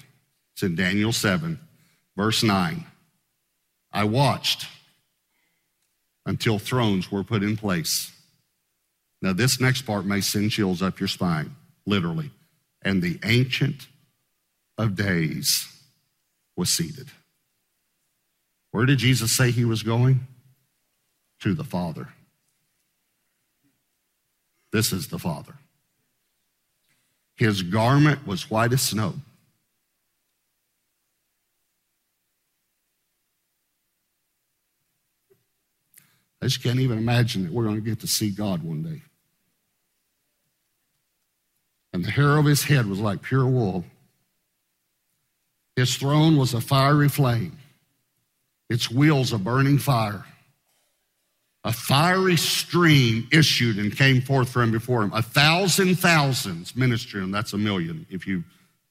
It's 0.53 0.63
in 0.63 0.75
Daniel 0.75 1.11
7, 1.11 1.59
verse 2.17 2.43
9. 2.43 2.83
I 3.91 4.03
watched 4.03 4.67
until 6.25 6.59
thrones 6.59 7.11
were 7.11 7.23
put 7.23 7.43
in 7.43 7.57
place. 7.57 8.11
Now, 9.21 9.33
this 9.33 9.59
next 9.59 9.83
part 9.83 10.05
may 10.05 10.21
send 10.21 10.51
chills 10.51 10.81
up 10.81 10.99
your 10.99 11.07
spine, 11.07 11.55
literally. 11.85 12.31
And 12.81 13.01
the 13.01 13.19
Ancient 13.23 13.87
of 14.77 14.95
Days 14.95 15.67
was 16.55 16.69
seated. 16.69 17.09
Where 18.71 18.85
did 18.85 18.99
Jesus 18.99 19.35
say 19.35 19.51
he 19.51 19.65
was 19.65 19.83
going? 19.83 20.27
to 21.39 21.53
the 21.53 21.63
Father. 21.63 22.09
This 24.71 24.93
is 24.93 25.07
the 25.07 25.19
Father. 25.19 25.53
His 27.35 27.63
garment 27.63 28.27
was 28.27 28.49
white 28.49 28.73
as 28.73 28.81
snow. 28.81 29.13
I 36.41 36.45
just 36.45 36.61
can't 36.61 36.79
even 36.79 36.97
imagine 36.97 37.43
that 37.43 37.51
we're 37.51 37.63
going 37.63 37.75
to 37.75 37.81
get 37.81 37.99
to 38.01 38.07
see 38.07 38.29
God 38.29 38.63
one 38.63 38.83
day. 38.83 39.01
And 41.99 42.05
the 42.05 42.11
hair 42.11 42.37
of 42.37 42.45
his 42.45 42.63
head 42.63 42.85
was 42.85 43.01
like 43.01 43.21
pure 43.21 43.45
wool. 43.45 43.83
His 45.75 45.97
throne 45.97 46.37
was 46.37 46.53
a 46.53 46.61
fiery 46.61 47.09
flame, 47.09 47.57
its 48.69 48.89
wheels 48.89 49.33
a 49.33 49.37
burning 49.37 49.77
fire. 49.77 50.23
A 51.65 51.73
fiery 51.73 52.37
stream 52.37 53.27
issued 53.33 53.79
and 53.79 53.93
came 53.93 54.21
forth 54.21 54.49
from 54.49 54.71
before 54.71 55.03
him. 55.03 55.11
A 55.11 55.21
thousand 55.21 55.99
thousands 55.99 56.73
ministering 56.73 57.25
him. 57.25 57.31
That's 57.31 57.51
a 57.51 57.57
million 57.57 58.05
if 58.09 58.25
you, 58.25 58.45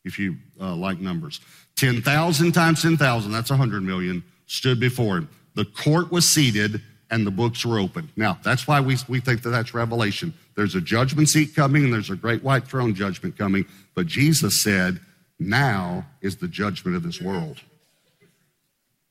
if 0.04 0.18
you 0.18 0.36
uh, 0.60 0.74
like 0.74 1.00
numbers. 1.00 1.40
10,000 1.76 2.52
times 2.52 2.82
10,000, 2.82 3.32
that's 3.32 3.48
100 3.48 3.82
million, 3.82 4.22
stood 4.44 4.78
before 4.78 5.16
him. 5.16 5.30
The 5.54 5.64
court 5.64 6.12
was 6.12 6.28
seated 6.28 6.82
and 7.10 7.26
the 7.26 7.30
books 7.30 7.64
were 7.64 7.78
open. 7.78 8.10
Now, 8.16 8.38
that's 8.42 8.68
why 8.68 8.82
we, 8.82 8.98
we 9.08 9.20
think 9.20 9.40
that 9.44 9.48
that's 9.48 9.72
revelation. 9.72 10.34
There's 10.58 10.74
a 10.74 10.80
judgment 10.80 11.28
seat 11.28 11.54
coming 11.54 11.84
and 11.84 11.92
there's 11.92 12.10
a 12.10 12.16
great 12.16 12.42
white 12.42 12.66
throne 12.66 12.92
judgment 12.92 13.38
coming. 13.38 13.64
But 13.94 14.08
Jesus 14.08 14.64
said, 14.64 14.98
now 15.38 16.04
is 16.20 16.38
the 16.38 16.48
judgment 16.48 16.96
of 16.96 17.04
this 17.04 17.22
world. 17.22 17.60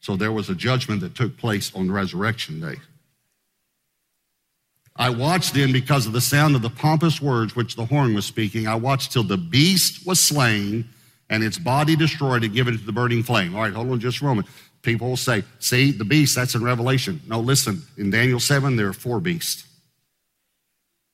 So 0.02 0.18
there 0.18 0.34
was 0.34 0.50
a 0.50 0.56
judgment 0.56 1.00
that 1.00 1.16
took 1.16 1.38
place 1.38 1.74
on 1.74 1.90
resurrection 1.90 2.60
day. 2.60 2.76
I 4.98 5.10
watched 5.10 5.54
then 5.54 5.72
because 5.72 6.06
of 6.06 6.12
the 6.12 6.20
sound 6.20 6.58
of 6.58 6.64
the 6.64 6.70
pompous 6.70 7.22
words 7.22 7.56
which 7.56 7.78
the 7.78 7.86
horn 7.86 8.14
was 8.14 8.26
speaking. 8.26 8.68
I 8.68 8.76
watched 8.76 9.14
till 9.14 9.24
the 9.24 9.38
beast 9.38 10.06
was 10.06 10.28
slain 10.28 10.84
and 11.30 11.46
its 11.46 11.58
body 11.58 11.96
destroyed 11.96 12.44
and 12.44 12.54
given 12.54 12.78
to 12.78 12.84
the 12.84 12.92
burning 12.92 13.24
flame. 13.24 13.56
All 13.56 13.62
right, 13.62 13.72
hold 13.72 13.90
on 13.90 14.02
just 14.02 14.20
a 14.20 14.26
moment. 14.26 14.48
People 14.82 15.08
will 15.08 15.16
say, 15.16 15.46
see, 15.60 15.92
the 15.92 16.04
beast, 16.04 16.36
that's 16.36 16.56
in 16.56 16.64
Revelation. 16.66 17.22
No, 17.26 17.40
listen, 17.40 17.84
in 17.98 18.10
Daniel 18.10 18.42
7, 18.42 18.76
there 18.76 18.90
are 18.90 18.94
four 18.94 19.22
beasts. 19.22 19.64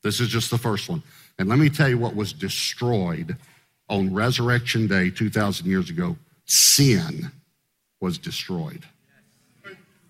This 0.04 0.20
is 0.20 0.28
just 0.28 0.52
the 0.52 0.58
first 0.58 0.90
one. 0.90 1.02
And 1.40 1.50
let 1.50 1.58
me 1.58 1.70
tell 1.70 1.90
you 1.90 1.98
what 1.98 2.16
was 2.16 2.34
destroyed 2.34 3.38
on 3.90 4.14
Resurrection 4.14 4.88
Day 4.88 5.10
2,000 5.10 5.66
years 5.66 5.90
ago. 5.90 6.18
Sin 6.46 7.32
was 8.00 8.18
destroyed. 8.18 8.84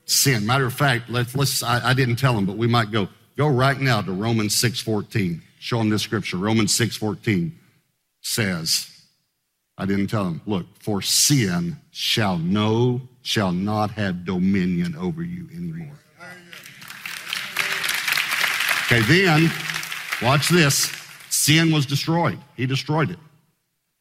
Sin. 0.06 0.46
Matter 0.46 0.66
of 0.66 0.74
fact, 0.74 1.10
let's, 1.10 1.36
let's 1.36 1.64
I, 1.64 1.92
I 1.92 1.94
didn't 1.94 2.18
tell 2.18 2.38
him, 2.38 2.46
but 2.46 2.58
we 2.58 2.68
might 2.68 2.92
go. 2.92 3.08
Go 3.38 3.48
right 3.48 3.80
now 3.80 4.02
to 4.02 4.12
Romans 4.12 4.62
6:14. 4.62 5.42
Show 5.60 5.78
them 5.78 5.90
this 5.90 6.02
scripture. 6.02 6.38
Romans 6.38 6.78
6:14 6.78 7.52
says, 8.22 8.90
I 9.78 9.86
didn't 9.86 10.08
tell 10.08 10.26
them, 10.26 10.42
look, 10.46 10.66
for 10.80 11.02
sin 11.02 11.78
shall 11.92 12.38
no, 12.38 13.02
shall 13.22 13.52
not 13.52 13.92
have 13.92 14.26
dominion 14.26 14.96
over 14.96 15.24
you 15.24 15.50
anymore. 15.54 16.00
Okay, 18.86 19.02
then, 19.02 19.52
watch 20.22 20.50
this. 20.50 20.92
Sin 21.30 21.72
was 21.72 21.86
destroyed. 21.86 22.40
He 22.56 22.66
destroyed 22.66 23.10
it. 23.10 23.20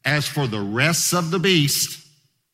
As 0.05 0.27
for 0.27 0.47
the 0.47 0.61
rest 0.61 1.15
of 1.15 1.31
the 1.31 1.39
beast, 1.39 2.07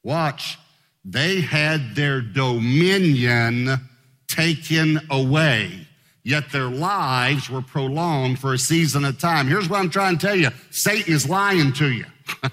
watch, 0.03 0.59
they 1.05 1.41
had 1.41 1.95
their 1.95 2.21
dominion 2.21 3.81
taken 4.29 5.01
away 5.11 5.89
yet 6.29 6.53
their 6.53 6.69
lives 6.69 7.49
were 7.49 7.63
prolonged 7.63 8.39
for 8.39 8.53
a 8.53 8.59
season 8.59 9.03
of 9.07 9.19
time. 9.19 9.49
Here's 9.49 9.67
what 9.67 9.81
I'm 9.81 9.89
trying 9.89 10.19
to 10.19 10.27
tell 10.27 10.37
you 10.37 10.51
Satan 10.71 11.13
is 11.13 11.27
lying 11.27 11.73
to 11.75 11.91
you. 11.91 12.05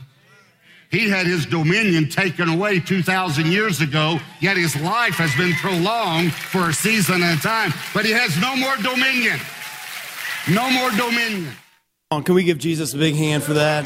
he 0.89 1.09
had 1.09 1.27
his 1.27 1.45
dominion 1.45 2.09
taken 2.09 2.47
away 2.47 2.79
2,000 2.79 3.47
years 3.47 3.81
ago, 3.81 4.17
yet 4.39 4.55
his 4.55 4.79
life 4.79 5.15
has 5.15 5.35
been 5.35 5.53
prolonged 5.55 6.33
for 6.33 6.69
a 6.69 6.73
season 6.73 7.21
of 7.21 7.41
time, 7.41 7.73
but 7.93 8.05
he 8.05 8.11
has 8.11 8.39
no 8.39 8.55
more 8.55 8.77
dominion. 8.77 9.37
No 10.47 10.69
more 10.69 10.91
dominion. 10.91 11.51
Oh, 12.11 12.21
can 12.21 12.35
we 12.35 12.43
give 12.43 12.59
Jesus 12.59 12.93
a 12.93 12.97
big 12.97 13.15
hand 13.15 13.43
for 13.43 13.53
that? 13.53 13.83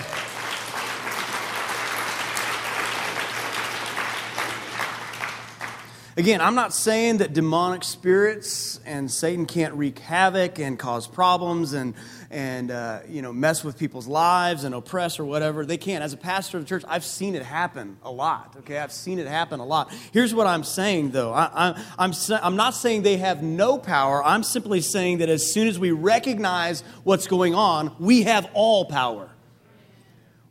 Again, 6.17 6.41
I'm 6.41 6.55
not 6.55 6.73
saying 6.73 7.17
that 7.17 7.33
demonic 7.33 7.83
spirits 7.83 8.79
and 8.85 9.09
Satan 9.11 9.45
can't 9.45 9.75
wreak 9.75 9.99
havoc 9.99 10.59
and 10.59 10.77
cause 10.77 11.07
problems 11.07 11.73
and, 11.73 11.93
and 12.31 12.71
uh, 12.71 13.01
you 13.07 13.21
know, 13.21 13.31
mess 13.31 13.63
with 13.63 13.77
people's 13.77 14.07
lives 14.07 14.63
and 14.63 14.73
oppress 14.73 15.19
or 15.19 15.25
whatever. 15.25 15.65
They 15.65 15.77
can't. 15.77 16.03
As 16.03 16.11
a 16.11 16.17
pastor 16.17 16.57
of 16.57 16.63
the 16.63 16.67
church, 16.67 16.83
I've 16.87 17.05
seen 17.05 17.35
it 17.35 17.43
happen 17.43 17.97
a 18.03 18.11
lot, 18.11 18.55
okay? 18.59 18.79
I've 18.79 18.91
seen 18.91 19.19
it 19.19 19.27
happen 19.27 19.59
a 19.59 19.65
lot. 19.65 19.93
Here's 20.11 20.33
what 20.33 20.47
I'm 20.47 20.63
saying, 20.63 21.11
though. 21.11 21.31
I, 21.31 21.49
I, 21.53 21.85
I'm, 21.97 22.13
I'm 22.41 22.55
not 22.55 22.73
saying 22.73 23.03
they 23.03 23.17
have 23.17 23.43
no 23.43 23.77
power. 23.77 24.23
I'm 24.23 24.43
simply 24.43 24.81
saying 24.81 25.19
that 25.19 25.29
as 25.29 25.53
soon 25.53 25.67
as 25.67 25.77
we 25.77 25.91
recognize 25.91 26.81
what's 27.03 27.27
going 27.27 27.53
on, 27.53 27.95
we 27.99 28.23
have 28.23 28.49
all 28.53 28.85
power. 28.85 29.29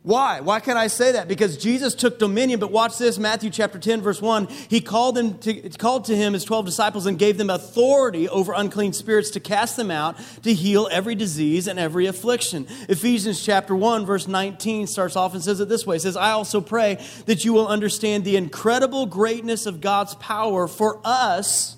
Why? 0.01 0.39
Why 0.39 0.61
can 0.61 0.77
I 0.77 0.87
say 0.87 1.11
that? 1.11 1.27
Because 1.27 1.57
Jesus 1.57 1.93
took 1.93 2.19
dominion, 2.19 2.61
but 2.61 2.71
watch 2.71 2.97
this 2.97 3.19
Matthew 3.19 3.49
chapter 3.49 3.77
10, 3.77 4.01
verse 4.01 4.21
1. 4.21 4.47
He 4.69 4.79
called, 4.79 5.15
them 5.15 5.37
to, 5.39 5.69
called 5.71 6.05
to 6.05 6.15
him 6.15 6.31
his 6.31 6.45
12 6.45 6.65
disciples 6.65 7.05
and 7.05 7.19
gave 7.19 7.37
them 7.37 7.49
authority 7.49 8.29
over 8.29 8.53
unclean 8.53 8.93
spirits 8.93 9.29
to 9.31 9.41
cast 9.41 9.75
them 9.75 9.91
out, 9.91 10.17
to 10.43 10.53
heal 10.53 10.87
every 10.89 11.15
disease 11.15 11.67
and 11.67 11.77
every 11.77 12.05
affliction. 12.05 12.65
Ephesians 12.87 13.43
chapter 13.43 13.75
1, 13.75 14.05
verse 14.05 14.25
19 14.25 14.87
starts 14.87 15.17
off 15.17 15.33
and 15.33 15.43
says 15.43 15.59
it 15.59 15.67
this 15.67 15.85
way 15.85 15.97
It 15.97 16.01
says, 16.01 16.15
I 16.15 16.31
also 16.31 16.61
pray 16.61 17.03
that 17.25 17.43
you 17.43 17.51
will 17.51 17.67
understand 17.67 18.23
the 18.23 18.37
incredible 18.37 19.05
greatness 19.05 19.65
of 19.65 19.81
God's 19.81 20.15
power 20.15 20.69
for 20.69 21.01
us. 21.03 21.75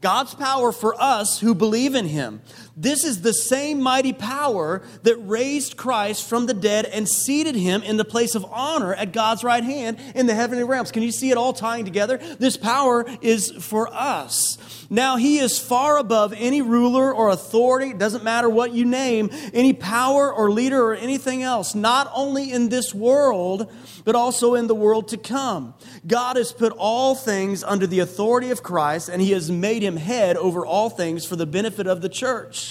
God's 0.00 0.32
power 0.34 0.70
for 0.70 0.94
us 1.00 1.40
who 1.40 1.56
believe 1.56 1.96
in 1.96 2.06
him 2.06 2.40
This 2.80 3.02
is 3.02 3.22
the 3.22 3.32
same 3.32 3.82
mighty 3.82 4.12
power 4.12 4.82
that 5.02 5.16
raised 5.16 5.76
Christ 5.76 6.28
from 6.28 6.46
the 6.46 6.54
dead 6.54 6.84
and 6.84 7.08
seated 7.08 7.56
him 7.56 7.82
in 7.82 7.96
the 7.96 8.04
place 8.04 8.36
of 8.36 8.44
honor 8.44 8.94
at 8.94 9.12
God's 9.12 9.42
right 9.42 9.64
hand 9.64 9.98
in 10.14 10.28
the 10.28 10.34
heavenly 10.34 10.62
realms. 10.62 10.92
Can 10.92 11.02
you 11.02 11.10
see 11.10 11.32
it 11.32 11.36
all 11.36 11.52
tying 11.52 11.84
together? 11.84 12.18
This 12.38 12.56
power 12.56 13.04
is 13.20 13.50
for 13.50 13.92
us. 13.92 14.58
Now, 14.90 15.16
he 15.16 15.38
is 15.38 15.58
far 15.58 15.98
above 15.98 16.32
any 16.36 16.62
ruler 16.62 17.12
or 17.12 17.30
authority, 17.30 17.90
it 17.90 17.98
doesn't 17.98 18.22
matter 18.24 18.48
what 18.48 18.72
you 18.72 18.84
name, 18.84 19.28
any 19.52 19.72
power 19.72 20.32
or 20.32 20.50
leader 20.50 20.82
or 20.82 20.94
anything 20.94 21.42
else, 21.42 21.74
not 21.74 22.10
only 22.14 22.52
in 22.52 22.68
this 22.68 22.94
world, 22.94 23.72
but 24.04 24.14
also 24.14 24.54
in 24.54 24.66
the 24.68 24.74
world 24.74 25.08
to 25.08 25.16
come. 25.16 25.74
God 26.06 26.36
has 26.36 26.52
put 26.52 26.72
all 26.78 27.14
things 27.14 27.64
under 27.64 27.86
the 27.86 27.98
authority 27.98 28.50
of 28.50 28.62
Christ, 28.62 29.08
and 29.08 29.20
he 29.20 29.32
has 29.32 29.50
made 29.50 29.82
him 29.82 29.96
head 29.96 30.36
over 30.36 30.64
all 30.64 30.88
things 30.88 31.26
for 31.26 31.36
the 31.36 31.46
benefit 31.46 31.86
of 31.86 32.00
the 32.00 32.08
church. 32.08 32.67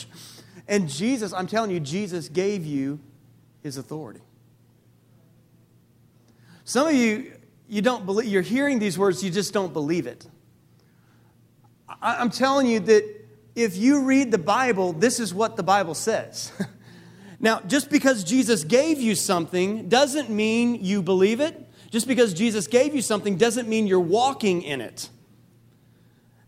And 0.68 0.90
Jesus, 0.90 1.34
I'm 1.34 1.48
telling 1.48 1.72
you, 1.72 1.80
Jesus 1.80 2.30
gave 2.30 2.66
you 2.66 3.00
his 3.64 3.78
authority. 3.78 4.22
Some 6.66 6.88
of 6.88 6.94
you, 6.94 7.32
you 7.70 7.82
don't 7.82 8.06
believe, 8.06 8.28
you're 8.28 8.42
hearing 8.42 8.80
these 8.80 8.98
words, 8.98 9.24
you 9.24 9.32
just 9.32 9.54
don't 9.54 9.72
believe 9.72 10.08
it. 10.08 10.28
I'm 12.02 12.30
telling 12.30 12.68
you 12.68 12.82
that 12.82 13.26
if 13.56 13.78
you 13.78 14.04
read 14.04 14.32
the 14.32 14.38
Bible, 14.38 14.94
this 14.94 15.20
is 15.20 15.34
what 15.34 15.56
the 15.56 15.64
Bible 15.64 15.96
says. 15.96 16.52
now, 17.40 17.62
just 17.62 17.90
because 17.90 18.24
Jesus 18.24 18.64
gave 18.64 19.00
you 19.00 19.16
something 19.16 19.90
doesn't 19.90 20.30
mean 20.30 20.84
you 20.84 21.02
believe 21.02 21.40
it. 21.40 21.64
Just 21.90 22.08
because 22.08 22.34
Jesus 22.34 22.68
gave 22.68 22.94
you 22.94 23.02
something 23.02 23.38
doesn't 23.38 23.68
mean 23.68 23.88
you're 23.88 24.00
walking 24.00 24.62
in 24.62 24.82
it. 24.82 25.10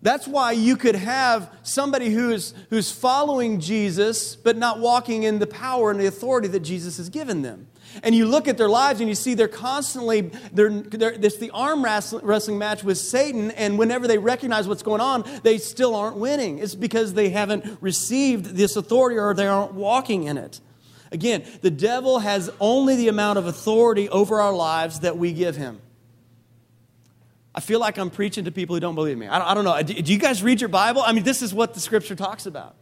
That's 0.01 0.27
why 0.27 0.53
you 0.53 0.77
could 0.77 0.95
have 0.95 1.53
somebody 1.61 2.09
who's, 2.09 2.53
who's 2.69 2.89
following 2.89 3.59
Jesus, 3.59 4.35
but 4.35 4.55
not 4.55 4.79
walking 4.79 5.23
in 5.23 5.39
the 5.39 5.47
power 5.47 5.91
and 5.91 5.99
the 5.99 6.05
authority 6.05 6.47
that 6.49 6.61
Jesus 6.61 6.97
has 6.97 7.09
given 7.09 7.41
them. 7.41 7.67
And 8.01 8.15
you 8.15 8.25
look 8.25 8.47
at 8.47 8.57
their 8.57 8.69
lives 8.69 9.01
and 9.01 9.09
you 9.09 9.15
see 9.15 9.33
they're 9.33 9.47
constantly, 9.47 10.21
they're, 10.53 10.69
they're, 10.69 11.11
it's 11.11 11.37
the 11.37 11.49
arm 11.51 11.83
wrestling 11.83 12.57
match 12.57 12.83
with 12.83 12.97
Satan, 12.97 13.51
and 13.51 13.77
whenever 13.77 14.07
they 14.07 14.17
recognize 14.17 14.67
what's 14.67 14.83
going 14.83 15.01
on, 15.01 15.25
they 15.43 15.57
still 15.57 15.95
aren't 15.95 16.17
winning. 16.17 16.59
It's 16.59 16.75
because 16.75 17.13
they 17.13 17.29
haven't 17.29 17.65
received 17.81 18.55
this 18.55 18.75
authority 18.75 19.17
or 19.17 19.33
they 19.33 19.47
aren't 19.47 19.73
walking 19.73 20.25
in 20.25 20.37
it. 20.37 20.61
Again, 21.11 21.43
the 21.61 21.71
devil 21.71 22.19
has 22.19 22.49
only 22.59 22.95
the 22.95 23.07
amount 23.07 23.39
of 23.39 23.47
authority 23.47 24.07
over 24.09 24.39
our 24.39 24.53
lives 24.53 24.99
that 24.99 25.17
we 25.17 25.33
give 25.33 25.55
him. 25.55 25.81
I 27.59 27.61
feel 27.61 27.81
like 27.81 27.97
I'm 27.97 28.09
preaching 28.09 28.45
to 28.45 28.53
people 28.53 28.73
who 28.77 28.79
don't 28.79 28.95
believe 28.95 29.17
me. 29.17 29.27
I 29.27 29.37
don't, 29.37 29.47
I 29.49 29.53
don't 29.53 29.65
know. 29.65 29.83
Do, 29.83 30.01
do 30.01 30.13
you 30.13 30.17
guys 30.17 30.41
read 30.41 30.61
your 30.61 30.69
Bible? 30.69 31.01
I 31.05 31.11
mean, 31.11 31.25
this 31.25 31.41
is 31.41 31.53
what 31.53 31.73
the 31.73 31.81
scripture 31.81 32.15
talks 32.15 32.45
about. 32.45 32.73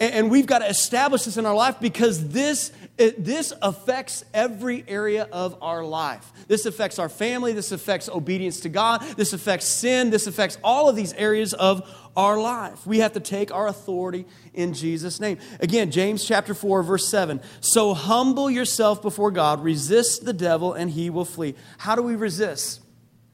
And 0.00 0.32
we've 0.32 0.46
got 0.46 0.58
to 0.58 0.68
establish 0.68 1.22
this 1.22 1.36
in 1.36 1.46
our 1.46 1.54
life 1.54 1.76
because 1.80 2.30
this, 2.30 2.72
this 2.96 3.52
affects 3.62 4.24
every 4.34 4.84
area 4.88 5.28
of 5.30 5.56
our 5.62 5.84
life. 5.84 6.28
This 6.48 6.66
affects 6.66 6.98
our 6.98 7.08
family. 7.08 7.52
This 7.52 7.70
affects 7.70 8.08
obedience 8.08 8.58
to 8.62 8.68
God. 8.68 9.00
This 9.16 9.32
affects 9.32 9.66
sin. 9.66 10.10
This 10.10 10.26
affects 10.26 10.58
all 10.64 10.88
of 10.88 10.96
these 10.96 11.12
areas 11.12 11.54
of 11.54 11.88
our 12.16 12.36
life. 12.36 12.84
We 12.84 12.98
have 12.98 13.12
to 13.12 13.20
take 13.20 13.54
our 13.54 13.68
authority 13.68 14.26
in 14.54 14.74
Jesus' 14.74 15.20
name. 15.20 15.38
Again, 15.60 15.92
James 15.92 16.24
chapter 16.24 16.52
4, 16.52 16.82
verse 16.82 17.08
7. 17.08 17.40
So 17.60 17.94
humble 17.94 18.50
yourself 18.50 19.02
before 19.02 19.30
God, 19.30 19.62
resist 19.62 20.24
the 20.24 20.32
devil, 20.32 20.72
and 20.72 20.90
he 20.90 21.10
will 21.10 21.24
flee. 21.24 21.54
How 21.78 21.94
do 21.94 22.02
we 22.02 22.16
resist? 22.16 22.80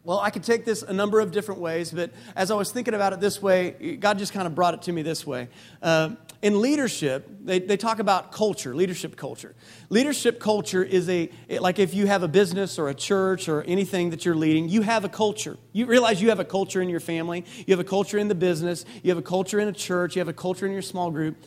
Well, 0.06 0.20
I 0.20 0.28
could 0.28 0.44
take 0.44 0.66
this 0.66 0.82
a 0.82 0.92
number 0.92 1.18
of 1.18 1.30
different 1.32 1.62
ways, 1.62 1.90
but 1.90 2.10
as 2.36 2.50
I 2.50 2.54
was 2.56 2.70
thinking 2.70 2.92
about 2.92 3.14
it 3.14 3.20
this 3.20 3.40
way, 3.40 3.96
God 3.98 4.18
just 4.18 4.34
kind 4.34 4.46
of 4.46 4.54
brought 4.54 4.74
it 4.74 4.82
to 4.82 4.92
me 4.92 5.00
this 5.00 5.26
way. 5.26 5.48
Uh, 5.80 6.10
in 6.42 6.60
leadership, 6.60 7.26
they, 7.40 7.58
they 7.58 7.78
talk 7.78 8.00
about 8.00 8.30
culture, 8.30 8.74
leadership 8.74 9.16
culture. 9.16 9.54
Leadership 9.88 10.40
culture 10.40 10.84
is 10.84 11.08
a, 11.08 11.30
like 11.58 11.78
if 11.78 11.94
you 11.94 12.06
have 12.06 12.22
a 12.22 12.28
business 12.28 12.78
or 12.78 12.90
a 12.90 12.94
church 12.94 13.48
or 13.48 13.62
anything 13.62 14.10
that 14.10 14.26
you're 14.26 14.34
leading, 14.34 14.68
you 14.68 14.82
have 14.82 15.06
a 15.06 15.08
culture. 15.08 15.56
You 15.72 15.86
realize 15.86 16.20
you 16.20 16.28
have 16.28 16.40
a 16.40 16.44
culture 16.44 16.82
in 16.82 16.90
your 16.90 17.00
family, 17.00 17.46
you 17.66 17.72
have 17.72 17.80
a 17.80 17.88
culture 17.88 18.18
in 18.18 18.28
the 18.28 18.34
business, 18.34 18.84
you 19.02 19.10
have 19.10 19.16
a 19.16 19.22
culture 19.22 19.58
in 19.58 19.68
a 19.68 19.72
church, 19.72 20.16
you 20.16 20.20
have 20.20 20.28
a 20.28 20.34
culture 20.34 20.66
in 20.66 20.72
your 20.72 20.82
small 20.82 21.10
group. 21.10 21.38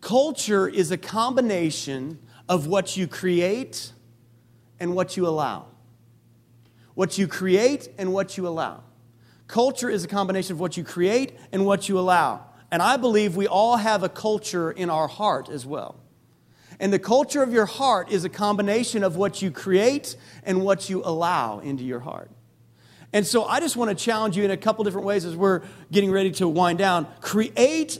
Culture 0.00 0.66
is 0.66 0.90
a 0.90 0.98
combination 0.98 2.18
of 2.48 2.66
what 2.66 2.96
you 2.96 3.06
create 3.06 3.92
and 4.80 4.96
what 4.96 5.16
you 5.16 5.28
allow 5.28 5.66
what 6.96 7.18
you 7.18 7.28
create 7.28 7.90
and 7.98 8.12
what 8.12 8.36
you 8.36 8.48
allow. 8.48 8.82
Culture 9.46 9.88
is 9.88 10.02
a 10.02 10.08
combination 10.08 10.54
of 10.54 10.60
what 10.60 10.76
you 10.76 10.82
create 10.82 11.38
and 11.52 11.64
what 11.64 11.88
you 11.88 11.98
allow. 11.98 12.44
And 12.72 12.82
I 12.82 12.96
believe 12.96 13.36
we 13.36 13.46
all 13.46 13.76
have 13.76 14.02
a 14.02 14.08
culture 14.08 14.72
in 14.72 14.90
our 14.90 15.06
heart 15.06 15.48
as 15.48 15.64
well. 15.64 16.00
And 16.80 16.90
the 16.90 16.98
culture 16.98 17.42
of 17.42 17.52
your 17.52 17.66
heart 17.66 18.10
is 18.10 18.24
a 18.24 18.30
combination 18.30 19.04
of 19.04 19.14
what 19.16 19.42
you 19.42 19.50
create 19.50 20.16
and 20.42 20.64
what 20.64 20.88
you 20.88 21.02
allow 21.04 21.58
into 21.60 21.84
your 21.84 22.00
heart. 22.00 22.30
And 23.12 23.26
so 23.26 23.44
I 23.44 23.60
just 23.60 23.76
want 23.76 23.96
to 23.96 24.04
challenge 24.04 24.36
you 24.36 24.44
in 24.44 24.50
a 24.50 24.56
couple 24.56 24.82
different 24.82 25.06
ways 25.06 25.26
as 25.26 25.36
we're 25.36 25.62
getting 25.92 26.10
ready 26.10 26.30
to 26.32 26.48
wind 26.48 26.78
down. 26.78 27.06
Create 27.20 27.98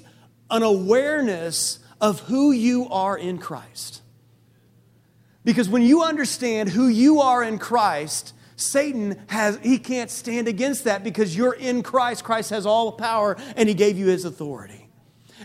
an 0.50 0.62
awareness 0.62 1.80
of 2.00 2.20
who 2.20 2.50
you 2.50 2.88
are 2.88 3.16
in 3.16 3.36
Christ. 3.36 4.00
Because 5.44 5.68
when 5.68 5.82
you 5.82 6.02
understand 6.02 6.70
who 6.70 6.88
you 6.88 7.20
are 7.20 7.44
in 7.44 7.58
Christ, 7.58 8.32
Satan 8.56 9.22
has, 9.28 9.58
he 9.62 9.78
can't 9.78 10.10
stand 10.10 10.48
against 10.48 10.84
that 10.84 11.04
because 11.04 11.36
you're 11.36 11.54
in 11.54 11.82
Christ. 11.82 12.24
Christ 12.24 12.50
has 12.50 12.66
all 12.66 12.90
the 12.90 12.96
power 12.96 13.36
and 13.54 13.68
he 13.68 13.74
gave 13.74 13.98
you 13.98 14.06
his 14.06 14.24
authority. 14.24 14.88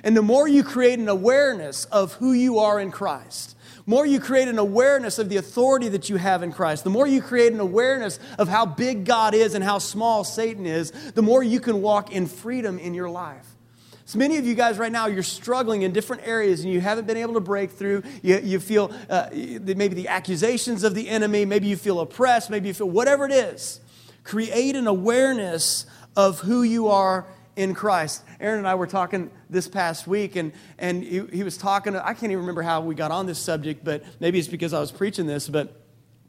And 0.03 0.15
the 0.15 0.21
more 0.21 0.47
you 0.47 0.63
create 0.63 0.97
an 0.97 1.09
awareness 1.09 1.85
of 1.85 2.13
who 2.13 2.31
you 2.31 2.59
are 2.59 2.79
in 2.79 2.89
Christ, 2.89 3.57
more 3.85 4.05
you 4.05 4.19
create 4.19 4.47
an 4.47 4.57
awareness 4.57 5.19
of 5.19 5.29
the 5.29 5.37
authority 5.37 5.89
that 5.89 6.09
you 6.09 6.15
have 6.15 6.43
in 6.43 6.51
Christ, 6.51 6.83
the 6.83 6.89
more 6.89 7.07
you 7.07 7.21
create 7.21 7.51
an 7.51 7.59
awareness 7.59 8.19
of 8.37 8.47
how 8.47 8.65
big 8.65 9.05
God 9.05 9.33
is 9.33 9.53
and 9.53 9.63
how 9.63 9.79
small 9.79 10.23
Satan 10.23 10.65
is, 10.65 10.91
the 11.11 11.21
more 11.21 11.43
you 11.43 11.59
can 11.59 11.81
walk 11.81 12.11
in 12.11 12.27
freedom 12.27 12.79
in 12.79 12.93
your 12.93 13.09
life. 13.09 13.45
So 14.11 14.19
many 14.19 14.35
of 14.35 14.45
you 14.45 14.55
guys 14.55 14.77
right 14.77 14.91
now, 14.91 15.05
you're 15.05 15.23
struggling 15.23 15.83
in 15.83 15.93
different 15.93 16.23
areas 16.27 16.65
and 16.65 16.73
you 16.73 16.81
haven't 16.81 17.07
been 17.07 17.15
able 17.15 17.35
to 17.35 17.39
break 17.39 17.71
through. 17.71 18.03
You, 18.21 18.41
you 18.43 18.59
feel 18.59 18.91
uh, 19.09 19.29
maybe 19.31 19.95
the 19.95 20.09
accusations 20.09 20.83
of 20.83 20.95
the 20.95 21.07
enemy, 21.07 21.45
maybe 21.45 21.67
you 21.67 21.77
feel 21.77 22.01
oppressed, 22.01 22.49
maybe 22.49 22.67
you 22.67 22.73
feel 22.73 22.89
whatever 22.89 23.23
it 23.23 23.31
is. 23.31 23.79
Create 24.25 24.75
an 24.75 24.85
awareness 24.85 25.85
of 26.17 26.41
who 26.41 26.61
you 26.63 26.89
are 26.89 27.25
in 27.55 27.73
Christ. 27.73 28.25
Aaron 28.41 28.57
and 28.57 28.67
I 28.67 28.75
were 28.75 28.85
talking 28.85 29.31
this 29.49 29.69
past 29.69 30.07
week, 30.07 30.35
and, 30.35 30.51
and 30.77 31.01
he, 31.01 31.25
he 31.27 31.43
was 31.43 31.55
talking. 31.55 31.95
I 31.95 32.13
can't 32.13 32.33
even 32.33 32.39
remember 32.39 32.63
how 32.63 32.81
we 32.81 32.95
got 32.95 33.11
on 33.11 33.27
this 33.27 33.39
subject, 33.39 33.81
but 33.85 34.03
maybe 34.19 34.39
it's 34.39 34.49
because 34.49 34.73
I 34.73 34.81
was 34.81 34.91
preaching 34.91 35.25
this, 35.25 35.47
but 35.47 35.80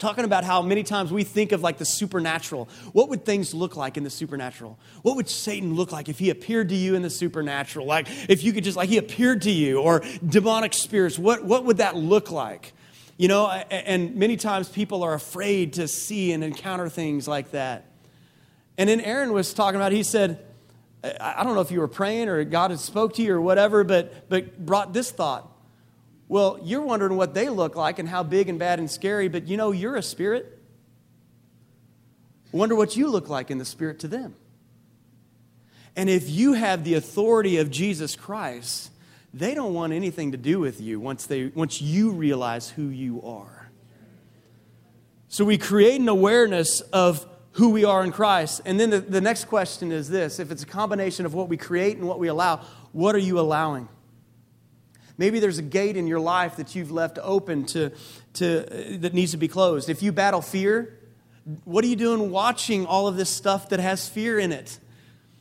talking 0.03 0.25
about 0.25 0.43
how 0.43 0.61
many 0.61 0.83
times 0.83 1.13
we 1.13 1.23
think 1.23 1.53
of 1.53 1.63
like 1.63 1.79
the 1.79 1.85
supernatural. 1.85 2.69
What 2.93 3.09
would 3.09 3.25
things 3.25 3.55
look 3.55 3.77
like 3.77 3.97
in 3.97 4.03
the 4.03 4.11
supernatural? 4.11 4.77
What 5.03 5.15
would 5.15 5.29
Satan 5.29 5.75
look 5.75 5.93
like 5.93 6.09
if 6.09 6.19
he 6.19 6.29
appeared 6.29 6.69
to 6.71 6.75
you 6.75 6.97
in 6.97 7.03
the 7.03 7.09
supernatural? 7.09 7.87
Like 7.87 8.09
if 8.29 8.43
you 8.43 8.53
could 8.53 8.65
just, 8.65 8.77
like 8.77 8.89
he 8.89 8.99
appeared 8.99 9.43
to 9.43 9.51
you, 9.53 9.81
or 9.81 10.03
demonic 10.29 10.75
spirits, 10.75 11.21
what, 11.21 11.45
what 11.45 11.65
would 11.65 11.77
that 11.77 11.95
look 11.95 12.33
like? 12.33 12.73
You 13.17 13.29
know, 13.29 13.47
and 13.49 14.17
many 14.17 14.37
times 14.37 14.69
people 14.69 15.05
are 15.05 15.15
afraid 15.15 15.75
to 15.75 15.87
see 15.87 16.33
and 16.33 16.43
encounter 16.43 16.89
things 16.89 17.29
like 17.29 17.53
that. 17.53 17.85
And 18.77 18.91
then 18.91 19.01
Aaron 19.01 19.33
was 19.33 19.55
talking 19.55 19.77
about, 19.77 19.93
he 19.93 20.03
said, 20.03 20.45
I 21.21 21.45
don't 21.45 21.55
know 21.55 21.61
if 21.61 21.71
you 21.71 21.79
were 21.79 21.87
praying 21.87 22.29
or 22.29 22.43
God 22.43 22.73
had 22.73 22.81
spoke 22.81 23.15
to 23.15 23.23
you 23.23 23.35
or 23.35 23.41
whatever, 23.41 23.85
but, 23.85 24.29
but 24.29 24.67
brought 24.67 24.93
this 24.93 25.13
thought. 25.13 25.49
Well, 26.33 26.59
you're 26.63 26.81
wondering 26.81 27.19
what 27.19 27.35
they 27.35 27.51
look 27.51 27.77
like 27.77 27.99
and 27.99 28.09
how 28.09 28.23
big 28.23 28.49
and 28.49 28.59
bad 28.59 28.79
and 28.79 28.91
scary, 28.91 29.29
but 29.29 29.49
you 29.49 29.59
know, 29.59 29.71
you're 29.71 29.97
a 29.97 30.03
spirit. 30.03 30.59
Wonder 32.53 32.75
what 32.75 32.97
you 32.97 33.11
look 33.11 33.29
like 33.29 33.51
in 33.51 33.59
the 33.59 33.67
spirit 33.67 33.99
to 33.99 34.09
them. 34.09 34.35
And 35.95 36.09
if 36.09 36.31
you 36.31 36.55
have 36.55 36.85
the 36.85 36.95
authority 36.95 37.59
of 37.59 37.71
Jesus 37.71 38.17
Christ, 38.17 38.91
they 39.35 39.53
don't 39.53 39.75
want 39.75 39.93
anything 39.93 40.33
to 40.33 40.39
do 40.39 40.59
with 40.59 40.81
you 40.81 40.99
once, 40.99 41.27
they, 41.27 41.49
once 41.49 41.83
you 41.83 42.13
realize 42.13 42.71
who 42.71 42.89
you 42.89 43.21
are. 43.21 43.71
So 45.29 45.45
we 45.45 45.59
create 45.59 46.01
an 46.01 46.09
awareness 46.09 46.81
of 46.81 47.27
who 47.57 47.69
we 47.69 47.85
are 47.85 48.03
in 48.03 48.11
Christ. 48.11 48.63
And 48.65 48.81
then 48.81 48.89
the, 48.89 49.01
the 49.01 49.21
next 49.21 49.49
question 49.49 49.93
is 49.93 50.09
this 50.09 50.41
if 50.41 50.51
it's 50.51 50.63
a 50.63 50.67
combination 50.67 51.27
of 51.27 51.35
what 51.35 51.51
we 51.51 51.59
create 51.59 51.99
and 51.99 52.09
what 52.09 52.19
we 52.19 52.29
allow, 52.29 52.63
what 52.93 53.15
are 53.15 53.19
you 53.19 53.39
allowing? 53.39 53.87
Maybe 55.19 55.41
there's 55.41 55.59
a 55.59 55.63
gate 55.63 55.97
in 55.97 56.07
your 56.07 56.21
life 56.21 56.57
that 56.57 56.75
you've 56.75 56.91
left 56.91 57.19
open 57.23 57.65
to, 57.67 57.91
to, 58.35 58.99
that 59.01 59.15
needs 59.15 59.33
to 59.33 59.37
be 59.37 59.49
closed. 59.49 59.89
If 59.89 60.03
you 60.03 60.13
battle 60.13 60.43
fear, 60.43 60.99
what 61.65 61.85
are 61.85 61.89
you 61.89 61.97
doing 61.97 62.31
watching 62.31 62.87
all 62.87 63.09
of 63.09 63.17
this 63.17 63.31
stuff 63.31 63.69
that 63.71 63.81
has 63.81 64.09
fear 64.09 64.39
in 64.39 64.53
it? 64.53 64.79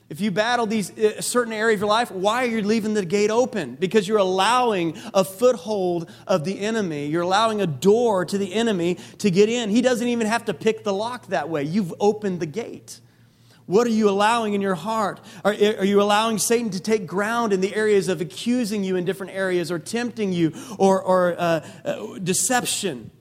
If 0.09 0.19
you 0.19 0.29
battle 0.29 0.65
these 0.65 0.89
a 0.97 1.19
uh, 1.19 1.21
certain 1.21 1.53
area 1.53 1.73
of 1.73 1.79
your 1.79 1.87
life, 1.87 2.11
why 2.11 2.43
are 2.43 2.49
you 2.49 2.61
leaving 2.63 2.93
the 2.93 3.05
gate 3.05 3.31
open? 3.31 3.75
Because 3.75 4.09
you're 4.09 4.17
allowing 4.17 4.97
a 5.13 5.23
foothold 5.23 6.11
of 6.27 6.43
the 6.43 6.59
enemy. 6.59 7.07
You're 7.07 7.21
allowing 7.21 7.61
a 7.61 7.65
door 7.65 8.25
to 8.25 8.37
the 8.37 8.53
enemy 8.53 8.97
to 9.19 9.31
get 9.31 9.47
in. 9.47 9.69
He 9.69 9.81
doesn't 9.81 10.09
even 10.09 10.27
have 10.27 10.43
to 10.45 10.53
pick 10.53 10.83
the 10.83 10.91
lock 10.91 11.27
that 11.27 11.47
way. 11.47 11.63
You've 11.63 11.93
opened 11.97 12.41
the 12.41 12.45
gate. 12.45 12.99
What 13.65 13.87
are 13.87 13.91
you 13.91 14.09
allowing 14.09 14.53
in 14.53 14.61
your 14.61 14.75
heart? 14.75 15.19
Are, 15.45 15.51
are, 15.51 15.85
you 15.85 16.01
allowing 16.01 16.37
Satan 16.37 16.71
to 16.71 16.79
take 16.79 17.07
ground 17.07 17.53
in 17.53 17.61
the 17.61 17.73
areas 17.75 18.07
of 18.07 18.21
accusing 18.21 18.83
you 18.83 18.95
in 18.95 19.05
different 19.05 19.33
areas 19.33 19.71
or 19.71 19.79
tempting 19.79 20.33
you 20.33 20.53
or, 20.77 21.01
or 21.01 21.35
uh, 21.37 21.67
uh, 21.85 22.19
deception? 22.19 23.11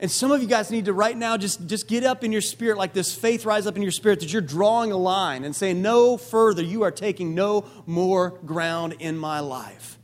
And 0.00 0.10
some 0.10 0.30
of 0.30 0.40
you 0.40 0.46
guys 0.46 0.70
need 0.70 0.84
to 0.84 0.92
right 0.92 1.16
now 1.16 1.36
just, 1.36 1.66
just 1.66 1.88
get 1.88 2.04
up 2.04 2.22
in 2.22 2.30
your 2.30 2.40
spirit, 2.40 2.78
like 2.78 2.92
this 2.92 3.14
faith 3.14 3.44
rise 3.44 3.66
up 3.66 3.74
in 3.74 3.82
your 3.82 3.90
spirit, 3.90 4.20
that 4.20 4.32
you're 4.32 4.42
drawing 4.42 4.92
a 4.92 4.96
line 4.96 5.44
and 5.44 5.54
saying, 5.54 5.82
No 5.82 6.16
further. 6.16 6.62
You 6.62 6.82
are 6.84 6.92
taking 6.92 7.34
no 7.34 7.64
more 7.86 8.30
ground 8.44 8.96
in 9.00 9.16
my 9.16 9.40
life. 9.40 9.97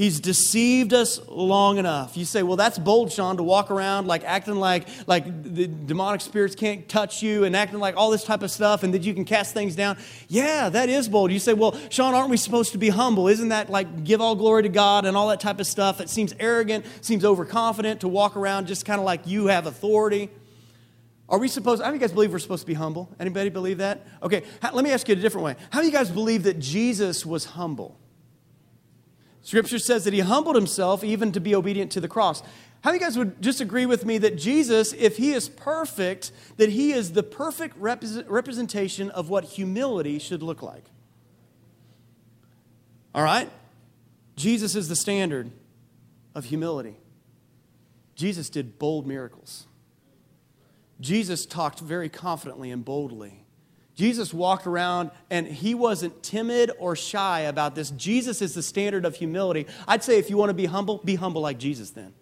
He's 0.00 0.18
deceived 0.18 0.94
us 0.94 1.20
long 1.28 1.76
enough. 1.76 2.16
You 2.16 2.24
say, 2.24 2.42
well, 2.42 2.56
that's 2.56 2.78
bold, 2.78 3.12
Sean, 3.12 3.36
to 3.36 3.42
walk 3.42 3.70
around 3.70 4.06
like 4.06 4.24
acting 4.24 4.54
like 4.54 4.88
like 5.06 5.26
the 5.42 5.66
demonic 5.66 6.22
spirits 6.22 6.54
can't 6.54 6.88
touch 6.88 7.22
you 7.22 7.44
and 7.44 7.54
acting 7.54 7.80
like 7.80 7.98
all 7.98 8.10
this 8.10 8.24
type 8.24 8.42
of 8.42 8.50
stuff 8.50 8.82
and 8.82 8.94
that 8.94 9.02
you 9.02 9.12
can 9.12 9.26
cast 9.26 9.52
things 9.52 9.76
down. 9.76 9.98
Yeah, 10.26 10.70
that 10.70 10.88
is 10.88 11.06
bold. 11.06 11.32
You 11.32 11.38
say, 11.38 11.52
well, 11.52 11.78
Sean, 11.90 12.14
aren't 12.14 12.30
we 12.30 12.38
supposed 12.38 12.72
to 12.72 12.78
be 12.78 12.88
humble? 12.88 13.28
Isn't 13.28 13.50
that 13.50 13.68
like 13.68 14.02
give 14.02 14.22
all 14.22 14.34
glory 14.36 14.62
to 14.62 14.70
God 14.70 15.04
and 15.04 15.18
all 15.18 15.28
that 15.28 15.40
type 15.40 15.60
of 15.60 15.66
stuff? 15.66 16.00
It 16.00 16.08
seems 16.08 16.34
arrogant, 16.40 16.86
seems 17.02 17.22
overconfident 17.22 18.00
to 18.00 18.08
walk 18.08 18.38
around 18.38 18.68
just 18.68 18.86
kind 18.86 19.00
of 19.00 19.04
like 19.04 19.26
you 19.26 19.48
have 19.48 19.66
authority. 19.66 20.30
Are 21.28 21.38
we 21.38 21.46
supposed, 21.46 21.82
how 21.82 21.88
do 21.88 21.94
you 21.96 22.00
guys 22.00 22.12
believe 22.12 22.32
we're 22.32 22.38
supposed 22.38 22.62
to 22.62 22.66
be 22.66 22.72
humble? 22.72 23.14
Anybody 23.20 23.50
believe 23.50 23.76
that? 23.76 24.06
Okay, 24.22 24.44
let 24.62 24.82
me 24.82 24.92
ask 24.92 25.06
you 25.08 25.12
a 25.12 25.18
different 25.18 25.44
way. 25.44 25.56
How 25.68 25.80
do 25.80 25.86
you 25.86 25.92
guys 25.92 26.10
believe 26.10 26.44
that 26.44 26.58
Jesus 26.58 27.26
was 27.26 27.44
humble? 27.44 27.98
Scripture 29.42 29.78
says 29.78 30.04
that 30.04 30.12
he 30.12 30.20
humbled 30.20 30.56
himself 30.56 31.02
even 31.02 31.32
to 31.32 31.40
be 31.40 31.54
obedient 31.54 31.90
to 31.92 32.00
the 32.00 32.08
cross. 32.08 32.42
How 32.82 32.90
many 32.90 32.98
guys 32.98 33.18
would 33.18 33.42
just 33.42 33.60
agree 33.60 33.86
with 33.86 34.04
me 34.06 34.18
that 34.18 34.36
Jesus, 34.36 34.92
if 34.94 35.18
he 35.18 35.32
is 35.32 35.48
perfect, 35.48 36.32
that 36.56 36.70
he 36.70 36.92
is 36.92 37.12
the 37.12 37.22
perfect 37.22 37.76
representation 37.76 39.10
of 39.10 39.28
what 39.28 39.44
humility 39.44 40.18
should 40.18 40.42
look 40.42 40.62
like? 40.62 40.84
All 43.14 43.22
right? 43.22 43.50
Jesus 44.36 44.74
is 44.74 44.88
the 44.88 44.96
standard 44.96 45.50
of 46.34 46.46
humility. 46.46 46.96
Jesus 48.14 48.48
did 48.48 48.78
bold 48.78 49.06
miracles. 49.06 49.66
Jesus 51.00 51.44
talked 51.46 51.80
very 51.80 52.08
confidently 52.08 52.70
and 52.70 52.84
boldly. 52.84 53.39
Jesus 54.00 54.32
walked 54.32 54.66
around 54.66 55.10
and 55.28 55.46
he 55.46 55.74
wasn't 55.74 56.22
timid 56.22 56.70
or 56.78 56.96
shy 56.96 57.40
about 57.40 57.74
this. 57.74 57.90
Jesus 57.90 58.40
is 58.40 58.54
the 58.54 58.62
standard 58.62 59.04
of 59.04 59.14
humility. 59.14 59.66
I'd 59.86 60.02
say 60.02 60.18
if 60.18 60.30
you 60.30 60.38
want 60.38 60.48
to 60.48 60.54
be 60.54 60.64
humble, 60.64 61.02
be 61.04 61.16
humble 61.16 61.42
like 61.42 61.58
Jesus 61.58 61.90
then. 61.90 62.14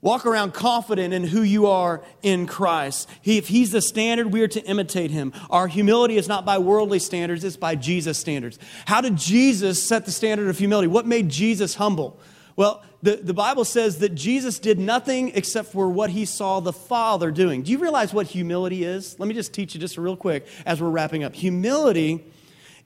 Walk 0.00 0.24
around 0.24 0.54
confident 0.54 1.12
in 1.12 1.24
who 1.24 1.42
you 1.42 1.66
are 1.66 2.00
in 2.22 2.46
Christ. 2.46 3.08
He, 3.22 3.38
if 3.38 3.48
He's 3.48 3.72
the 3.72 3.82
standard, 3.82 4.32
we 4.32 4.40
are 4.40 4.46
to 4.46 4.62
imitate 4.62 5.10
Him. 5.10 5.32
Our 5.50 5.66
humility 5.66 6.16
is 6.16 6.28
not 6.28 6.44
by 6.44 6.58
worldly 6.58 7.00
standards, 7.00 7.42
it's 7.42 7.56
by 7.56 7.74
Jesus' 7.74 8.16
standards. 8.16 8.56
How 8.84 9.00
did 9.00 9.16
Jesus 9.16 9.82
set 9.82 10.04
the 10.04 10.12
standard 10.12 10.46
of 10.46 10.58
humility? 10.58 10.86
What 10.86 11.06
made 11.06 11.28
Jesus 11.28 11.74
humble? 11.74 12.20
Well, 12.56 12.82
the, 13.02 13.16
the 13.16 13.34
Bible 13.34 13.66
says 13.66 13.98
that 13.98 14.14
Jesus 14.14 14.58
did 14.58 14.78
nothing 14.78 15.32
except 15.34 15.70
for 15.72 15.90
what 15.90 16.08
he 16.10 16.24
saw 16.24 16.60
the 16.60 16.72
Father 16.72 17.30
doing. 17.30 17.62
Do 17.62 17.70
you 17.70 17.78
realize 17.78 18.14
what 18.14 18.26
humility 18.26 18.82
is? 18.82 19.18
Let 19.20 19.28
me 19.28 19.34
just 19.34 19.52
teach 19.52 19.74
you 19.74 19.80
just 19.80 19.98
real 19.98 20.16
quick 20.16 20.46
as 20.64 20.80
we're 20.80 20.88
wrapping 20.88 21.22
up. 21.22 21.34
Humility 21.34 22.24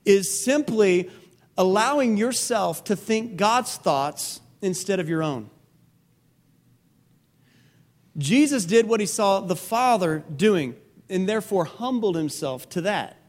is 0.05 0.45
simply 0.45 1.09
allowing 1.57 2.17
yourself 2.17 2.83
to 2.85 2.97
think 2.97 3.37
God's 3.37 3.77
thoughts 3.77 4.41
instead 4.61 4.99
of 4.99 5.09
your 5.09 5.23
own. 5.23 5.49
Jesus 8.19 8.65
did 8.65 8.89
what 8.89 8.99
he 8.99 9.07
saw 9.07 9.41
the 9.41 9.57
Father 9.57 10.25
doing 10.35 10.75
and 11.09 11.29
therefore 11.29 11.65
humbled 11.65 12.17
himself 12.17 12.69
to 12.71 12.81
that. 12.81 13.20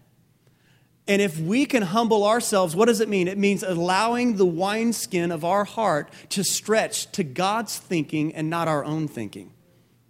And 1.12 1.22
if 1.22 1.38
we 1.38 1.66
can 1.66 1.82
humble 1.82 2.26
ourselves, 2.26 2.74
what 2.74 2.86
does 2.86 3.02
it 3.02 3.10
mean? 3.10 3.28
It 3.28 3.38
means 3.38 3.64
allowing 3.64 4.38
the 4.38 4.46
wineskin 4.46 5.34
of 5.34 5.44
our 5.44 5.66
heart 5.66 6.10
to 6.30 6.42
stretch 6.42 7.12
to 7.12 7.26
God's 7.26 7.78
thinking 7.78 8.34
and 8.34 8.50
not 8.50 8.70
our 8.70 8.86
own 8.86 9.10
thinking. 9.10 9.52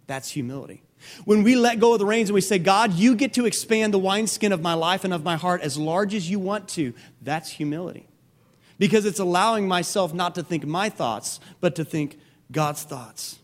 That's 0.06 0.30
humility. 0.30 0.84
When 1.24 1.42
we 1.42 1.56
let 1.56 1.80
go 1.80 1.92
of 1.92 1.98
the 1.98 2.06
reins 2.06 2.28
and 2.28 2.34
we 2.36 2.40
say, 2.40 2.60
God, 2.60 2.92
you 2.92 3.16
get 3.16 3.34
to 3.34 3.46
expand 3.46 3.92
the 3.92 3.98
wineskin 3.98 4.52
of 4.52 4.62
my 4.62 4.74
life 4.74 5.02
and 5.02 5.12
of 5.12 5.24
my 5.24 5.34
heart 5.34 5.60
as 5.62 5.76
large 5.76 6.14
as 6.14 6.30
you 6.30 6.38
want 6.38 6.68
to, 6.68 6.94
that's 7.20 7.50
humility. 7.50 8.06
Because 8.78 9.04
it's 9.04 9.18
allowing 9.18 9.66
myself 9.66 10.14
not 10.14 10.36
to 10.36 10.44
think 10.44 10.64
my 10.64 10.88
thoughts, 10.88 11.40
but 11.60 11.74
to 11.74 11.84
think 11.84 12.16
God's 12.52 12.84
thoughts. 12.84 13.40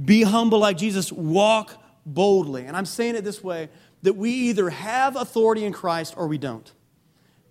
Be 0.00 0.22
humble 0.22 0.60
like 0.60 0.76
Jesus, 0.76 1.10
walk 1.10 1.72
boldly. 2.06 2.66
And 2.66 2.76
I'm 2.76 2.86
saying 2.86 3.16
it 3.16 3.24
this 3.24 3.42
way 3.42 3.68
that 4.02 4.14
we 4.14 4.30
either 4.30 4.70
have 4.70 5.16
authority 5.16 5.64
in 5.64 5.72
Christ 5.72 6.14
or 6.16 6.26
we 6.28 6.38
don't. 6.38 6.70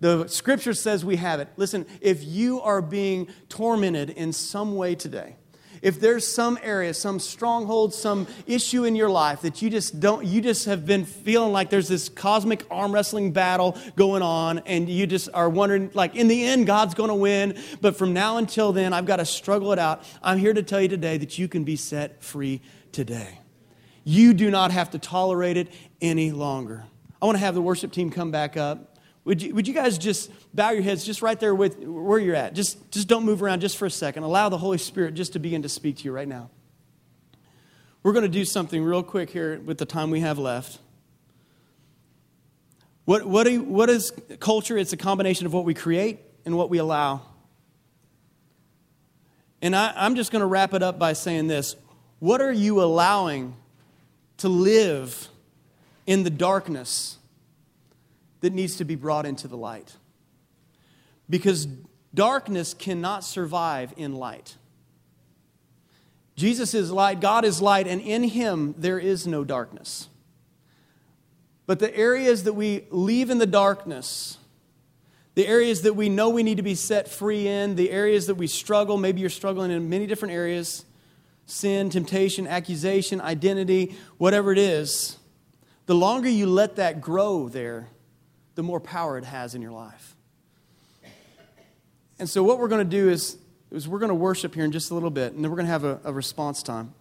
The 0.00 0.28
scripture 0.28 0.74
says 0.74 1.04
we 1.04 1.16
have 1.16 1.40
it. 1.40 1.48
Listen, 1.56 1.86
if 2.00 2.24
you 2.24 2.60
are 2.60 2.80
being 2.80 3.28
tormented 3.48 4.10
in 4.10 4.32
some 4.32 4.76
way 4.76 4.94
today, 4.94 5.36
if 5.80 6.00
there's 6.00 6.26
some 6.26 6.58
area, 6.62 6.92
some 6.92 7.20
stronghold, 7.20 7.94
some 7.94 8.26
issue 8.46 8.84
in 8.84 8.96
your 8.96 9.10
life 9.10 9.42
that 9.42 9.62
you 9.62 9.70
just 9.70 10.00
don't, 10.00 10.24
you 10.24 10.40
just 10.40 10.64
have 10.66 10.84
been 10.86 11.04
feeling 11.04 11.52
like 11.52 11.70
there's 11.70 11.88
this 11.88 12.08
cosmic 12.08 12.64
arm 12.70 12.92
wrestling 12.92 13.32
battle 13.32 13.76
going 13.94 14.22
on, 14.22 14.58
and 14.66 14.88
you 14.88 15.06
just 15.06 15.28
are 15.34 15.48
wondering, 15.48 15.90
like, 15.94 16.16
in 16.16 16.26
the 16.26 16.44
end, 16.44 16.66
God's 16.66 16.94
going 16.94 17.10
to 17.10 17.14
win, 17.14 17.56
but 17.80 17.96
from 17.96 18.12
now 18.12 18.38
until 18.38 18.72
then, 18.72 18.92
I've 18.92 19.06
got 19.06 19.16
to 19.16 19.24
struggle 19.24 19.72
it 19.72 19.78
out. 19.78 20.02
I'm 20.22 20.38
here 20.38 20.52
to 20.52 20.62
tell 20.62 20.80
you 20.80 20.88
today 20.88 21.16
that 21.18 21.38
you 21.38 21.46
can 21.46 21.62
be 21.62 21.76
set 21.76 22.22
free 22.24 22.60
today. 22.90 23.38
You 24.08 24.32
do 24.32 24.50
not 24.50 24.70
have 24.70 24.92
to 24.92 24.98
tolerate 24.98 25.58
it 25.58 25.68
any 26.00 26.32
longer. 26.32 26.82
I 27.20 27.26
want 27.26 27.36
to 27.36 27.40
have 27.40 27.54
the 27.54 27.60
worship 27.60 27.92
team 27.92 28.08
come 28.08 28.30
back 28.30 28.56
up. 28.56 28.96
Would 29.26 29.42
you, 29.42 29.54
would 29.54 29.68
you 29.68 29.74
guys 29.74 29.98
just 29.98 30.30
bow 30.54 30.70
your 30.70 30.80
heads 30.80 31.04
just 31.04 31.20
right 31.20 31.38
there 31.38 31.54
with 31.54 31.76
where 31.80 32.18
you're 32.18 32.34
at? 32.34 32.54
Just, 32.54 32.90
just 32.90 33.06
don't 33.06 33.26
move 33.26 33.42
around 33.42 33.60
just 33.60 33.76
for 33.76 33.84
a 33.84 33.90
second. 33.90 34.22
Allow 34.22 34.48
the 34.48 34.56
Holy 34.56 34.78
Spirit 34.78 35.12
just 35.12 35.34
to 35.34 35.38
begin 35.38 35.60
to 35.60 35.68
speak 35.68 35.98
to 35.98 36.04
you 36.04 36.12
right 36.12 36.26
now. 36.26 36.48
We're 38.02 38.14
going 38.14 38.22
to 38.22 38.30
do 38.30 38.46
something 38.46 38.82
real 38.82 39.02
quick 39.02 39.28
here 39.28 39.60
with 39.60 39.76
the 39.76 39.84
time 39.84 40.10
we 40.10 40.20
have 40.20 40.38
left. 40.38 40.78
What, 43.04 43.26
what, 43.26 43.50
you, 43.50 43.62
what 43.62 43.90
is 43.90 44.10
culture? 44.40 44.78
It's 44.78 44.94
a 44.94 44.96
combination 44.96 45.44
of 45.44 45.52
what 45.52 45.66
we 45.66 45.74
create 45.74 46.20
and 46.46 46.56
what 46.56 46.70
we 46.70 46.78
allow. 46.78 47.20
And 49.60 49.76
I, 49.76 49.92
I'm 49.94 50.14
just 50.14 50.32
going 50.32 50.40
to 50.40 50.46
wrap 50.46 50.72
it 50.72 50.82
up 50.82 50.98
by 50.98 51.12
saying 51.12 51.48
this 51.48 51.76
What 52.20 52.40
are 52.40 52.52
you 52.52 52.82
allowing 52.82 53.54
to 54.38 54.48
live 54.48 55.28
in 56.06 56.22
the 56.22 56.30
darkness 56.30 57.18
that 58.40 58.52
needs 58.52 58.76
to 58.76 58.84
be 58.84 58.94
brought 58.94 59.26
into 59.26 59.48
the 59.48 59.56
light. 59.56 59.96
Because 61.28 61.66
darkness 62.14 62.72
cannot 62.72 63.24
survive 63.24 63.92
in 63.96 64.14
light. 64.14 64.56
Jesus 66.36 66.72
is 66.72 66.90
light, 66.90 67.20
God 67.20 67.44
is 67.44 67.60
light, 67.60 67.88
and 67.88 68.00
in 68.00 68.22
Him 68.22 68.74
there 68.78 68.98
is 68.98 69.26
no 69.26 69.44
darkness. 69.44 70.08
But 71.66 71.80
the 71.80 71.94
areas 71.94 72.44
that 72.44 72.54
we 72.54 72.86
leave 72.90 73.28
in 73.28 73.38
the 73.38 73.46
darkness, 73.46 74.38
the 75.34 75.46
areas 75.46 75.82
that 75.82 75.94
we 75.94 76.08
know 76.08 76.30
we 76.30 76.44
need 76.44 76.56
to 76.56 76.62
be 76.62 76.76
set 76.76 77.08
free 77.08 77.46
in, 77.48 77.74
the 77.74 77.90
areas 77.90 78.28
that 78.28 78.36
we 78.36 78.46
struggle, 78.46 78.96
maybe 78.96 79.20
you're 79.20 79.30
struggling 79.30 79.70
in 79.72 79.90
many 79.90 80.06
different 80.06 80.32
areas 80.32 80.84
sin, 81.48 81.90
temptation, 81.90 82.46
accusation, 82.46 83.20
identity, 83.20 83.96
whatever 84.18 84.52
it 84.52 84.58
is 84.58 85.18
the 85.88 85.94
longer 85.94 86.28
you 86.28 86.46
let 86.46 86.76
that 86.76 87.00
grow 87.00 87.48
there, 87.48 87.88
the 88.56 88.62
more 88.62 88.78
power 88.78 89.16
it 89.16 89.24
has 89.24 89.54
in 89.54 89.62
your 89.62 89.72
life. 89.72 90.14
And 92.18 92.28
so, 92.28 92.42
what 92.42 92.58
we're 92.58 92.68
going 92.68 92.84
to 92.84 92.96
do 92.96 93.08
is, 93.08 93.38
is 93.70 93.88
we're 93.88 93.98
going 93.98 94.10
to 94.10 94.14
worship 94.14 94.54
here 94.54 94.66
in 94.66 94.72
just 94.72 94.90
a 94.90 94.94
little 94.94 95.08
bit, 95.08 95.32
and 95.32 95.42
then 95.42 95.50
we're 95.50 95.56
going 95.56 95.66
to 95.66 95.72
have 95.72 95.84
a, 95.84 95.98
a 96.04 96.12
response 96.12 96.62
time. 96.62 96.92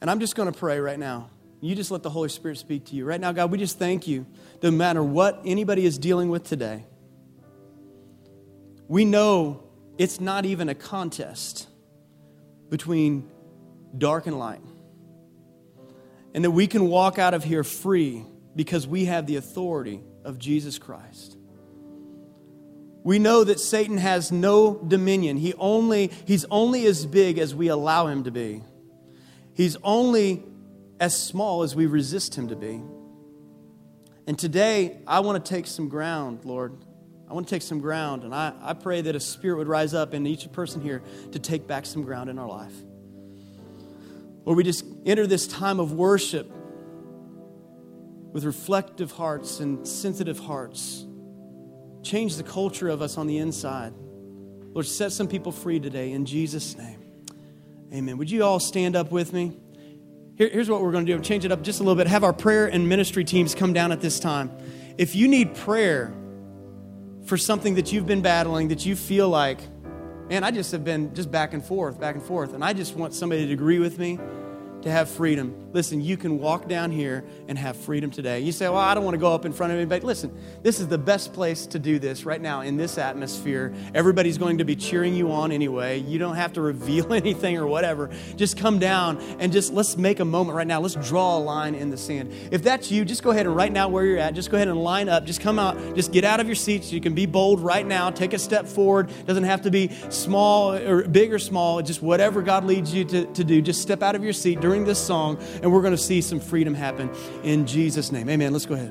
And 0.00 0.10
I'm 0.10 0.18
just 0.18 0.34
going 0.34 0.52
to 0.52 0.58
pray 0.58 0.80
right 0.80 0.98
now. 0.98 1.30
You 1.60 1.76
just 1.76 1.92
let 1.92 2.02
the 2.02 2.10
Holy 2.10 2.30
Spirit 2.30 2.58
speak 2.58 2.86
to 2.86 2.96
you. 2.96 3.04
Right 3.04 3.20
now, 3.20 3.30
God, 3.30 3.52
we 3.52 3.58
just 3.58 3.78
thank 3.78 4.08
you. 4.08 4.26
No 4.60 4.72
matter 4.72 5.04
what 5.04 5.42
anybody 5.44 5.86
is 5.86 5.98
dealing 5.98 6.30
with 6.30 6.42
today, 6.42 6.84
we 8.88 9.04
know 9.04 9.62
it's 9.98 10.18
not 10.18 10.44
even 10.46 10.68
a 10.68 10.74
contest 10.74 11.68
between 12.70 13.28
dark 13.96 14.26
and 14.26 14.38
light 14.38 14.60
and 16.36 16.44
that 16.44 16.50
we 16.50 16.66
can 16.66 16.88
walk 16.88 17.18
out 17.18 17.32
of 17.32 17.42
here 17.42 17.64
free 17.64 18.22
because 18.54 18.86
we 18.86 19.06
have 19.06 19.26
the 19.26 19.36
authority 19.36 20.02
of 20.22 20.38
Jesus 20.38 20.78
Christ. 20.78 21.34
We 23.02 23.18
know 23.18 23.42
that 23.44 23.58
Satan 23.58 23.96
has 23.96 24.30
no 24.30 24.74
dominion. 24.74 25.38
He 25.38 25.54
only, 25.54 26.10
he's 26.26 26.44
only 26.50 26.84
as 26.86 27.06
big 27.06 27.38
as 27.38 27.54
we 27.54 27.68
allow 27.68 28.08
him 28.08 28.24
to 28.24 28.30
be. 28.30 28.62
He's 29.54 29.76
only 29.82 30.42
as 31.00 31.16
small 31.16 31.62
as 31.62 31.74
we 31.74 31.86
resist 31.86 32.34
him 32.34 32.48
to 32.48 32.56
be. 32.56 32.82
And 34.26 34.38
today, 34.38 34.98
I 35.06 35.20
want 35.20 35.42
to 35.42 35.48
take 35.48 35.66
some 35.66 35.88
ground, 35.88 36.44
Lord. 36.44 36.76
I 37.28 37.34
want 37.34 37.48
to 37.48 37.54
take 37.54 37.62
some 37.62 37.80
ground. 37.80 38.22
And 38.22 38.34
I, 38.34 38.52
I 38.62 38.72
pray 38.74 39.00
that 39.00 39.16
a 39.16 39.20
spirit 39.20 39.58
would 39.58 39.68
rise 39.68 39.94
up 39.94 40.14
in 40.14 40.26
each 40.26 40.50
person 40.52 40.80
here 40.80 41.02
to 41.32 41.38
take 41.38 41.66
back 41.66 41.86
some 41.86 42.02
ground 42.02 42.30
in 42.30 42.38
our 42.38 42.48
life 42.48 42.74
where 44.46 44.54
we 44.54 44.62
just 44.62 44.84
enter 45.04 45.26
this 45.26 45.48
time 45.48 45.80
of 45.80 45.92
worship 45.92 46.48
with 48.32 48.44
reflective 48.44 49.10
hearts 49.10 49.58
and 49.58 49.88
sensitive 49.88 50.38
hearts. 50.38 51.04
Change 52.04 52.36
the 52.36 52.44
culture 52.44 52.88
of 52.88 53.02
us 53.02 53.18
on 53.18 53.26
the 53.26 53.38
inside. 53.38 53.92
Lord, 54.72 54.86
set 54.86 55.10
some 55.10 55.26
people 55.26 55.50
free 55.50 55.80
today 55.80 56.12
in 56.12 56.26
Jesus' 56.26 56.76
name. 56.76 57.02
Amen. 57.92 58.18
Would 58.18 58.30
you 58.30 58.44
all 58.44 58.60
stand 58.60 58.94
up 58.94 59.10
with 59.10 59.32
me? 59.32 59.56
Here, 60.36 60.48
here's 60.48 60.70
what 60.70 60.80
we're 60.80 60.92
going 60.92 61.06
to 61.06 61.16
do 61.16 61.20
change 61.20 61.44
it 61.44 61.50
up 61.50 61.62
just 61.62 61.80
a 61.80 61.82
little 61.82 61.96
bit. 61.96 62.06
Have 62.06 62.22
our 62.22 62.32
prayer 62.32 62.68
and 62.68 62.88
ministry 62.88 63.24
teams 63.24 63.52
come 63.52 63.72
down 63.72 63.90
at 63.90 64.00
this 64.00 64.20
time. 64.20 64.52
If 64.96 65.16
you 65.16 65.26
need 65.26 65.56
prayer 65.56 66.14
for 67.26 67.36
something 67.36 67.74
that 67.74 67.92
you've 67.92 68.06
been 68.06 68.22
battling, 68.22 68.68
that 68.68 68.86
you 68.86 68.96
feel 68.96 69.28
like, 69.28 69.58
man, 70.28 70.44
I 70.44 70.50
just 70.50 70.72
have 70.72 70.84
been 70.84 71.14
just 71.14 71.30
back 71.30 71.54
and 71.54 71.64
forth, 71.64 72.00
back 72.00 72.14
and 72.14 72.24
forth, 72.24 72.54
and 72.54 72.64
I 72.64 72.72
just 72.72 72.94
want 72.94 73.14
somebody 73.14 73.46
to 73.46 73.52
agree 73.52 73.78
with 73.78 73.98
me 73.98 74.18
to 74.82 74.90
have 74.90 75.10
freedom. 75.10 75.65
Listen, 75.76 76.00
you 76.00 76.16
can 76.16 76.38
walk 76.38 76.68
down 76.68 76.90
here 76.90 77.22
and 77.48 77.58
have 77.58 77.76
freedom 77.76 78.10
today. 78.10 78.40
You 78.40 78.50
say, 78.50 78.66
Well, 78.66 78.78
I 78.78 78.94
don't 78.94 79.04
want 79.04 79.14
to 79.14 79.18
go 79.18 79.34
up 79.34 79.44
in 79.44 79.52
front 79.52 79.74
of 79.74 79.78
anybody. 79.78 80.06
Listen, 80.06 80.34
this 80.62 80.80
is 80.80 80.88
the 80.88 80.96
best 80.96 81.34
place 81.34 81.66
to 81.66 81.78
do 81.78 81.98
this 81.98 82.24
right 82.24 82.40
now 82.40 82.62
in 82.62 82.78
this 82.78 82.96
atmosphere. 82.96 83.74
Everybody's 83.94 84.38
going 84.38 84.56
to 84.56 84.64
be 84.64 84.74
cheering 84.74 85.14
you 85.14 85.30
on 85.30 85.52
anyway. 85.52 85.98
You 85.98 86.18
don't 86.18 86.36
have 86.36 86.54
to 86.54 86.62
reveal 86.62 87.12
anything 87.12 87.58
or 87.58 87.66
whatever. 87.66 88.08
Just 88.36 88.56
come 88.56 88.78
down 88.78 89.18
and 89.38 89.52
just 89.52 89.70
let's 89.70 89.98
make 89.98 90.18
a 90.18 90.24
moment 90.24 90.56
right 90.56 90.66
now. 90.66 90.80
Let's 90.80 90.94
draw 90.94 91.36
a 91.36 91.40
line 91.40 91.74
in 91.74 91.90
the 91.90 91.98
sand. 91.98 92.32
If 92.50 92.62
that's 92.62 92.90
you, 92.90 93.04
just 93.04 93.22
go 93.22 93.28
ahead 93.28 93.44
and 93.44 93.54
right 93.54 93.70
now 93.70 93.90
where 93.90 94.06
you're 94.06 94.16
at, 94.16 94.32
just 94.32 94.50
go 94.50 94.56
ahead 94.56 94.68
and 94.68 94.82
line 94.82 95.10
up. 95.10 95.26
Just 95.26 95.42
come 95.42 95.58
out, 95.58 95.76
just 95.94 96.10
get 96.10 96.24
out 96.24 96.40
of 96.40 96.46
your 96.46 96.56
seats. 96.56 96.90
You 96.90 97.02
can 97.02 97.14
be 97.14 97.26
bold 97.26 97.60
right 97.60 97.86
now. 97.86 98.08
Take 98.08 98.32
a 98.32 98.38
step 98.38 98.66
forward. 98.66 99.10
Doesn't 99.26 99.44
have 99.44 99.60
to 99.60 99.70
be 99.70 99.90
small 100.08 100.72
or 100.72 101.06
big 101.06 101.34
or 101.34 101.38
small, 101.38 101.82
just 101.82 102.00
whatever 102.00 102.40
God 102.40 102.64
leads 102.64 102.94
you 102.94 103.04
to, 103.04 103.26
to 103.26 103.44
do. 103.44 103.60
Just 103.60 103.82
step 103.82 104.02
out 104.02 104.14
of 104.14 104.24
your 104.24 104.32
seat 104.32 104.62
during 104.62 104.86
this 104.86 104.98
song, 104.98 105.36
and 105.66 105.74
we're 105.74 105.82
going 105.82 105.96
to 105.96 105.98
see 105.98 106.20
some 106.20 106.38
freedom 106.38 106.74
happen 106.74 107.10
in 107.42 107.66
Jesus' 107.66 108.12
name. 108.12 108.30
Amen. 108.30 108.52
Let's 108.52 108.66
go 108.66 108.74
ahead. 108.74 108.84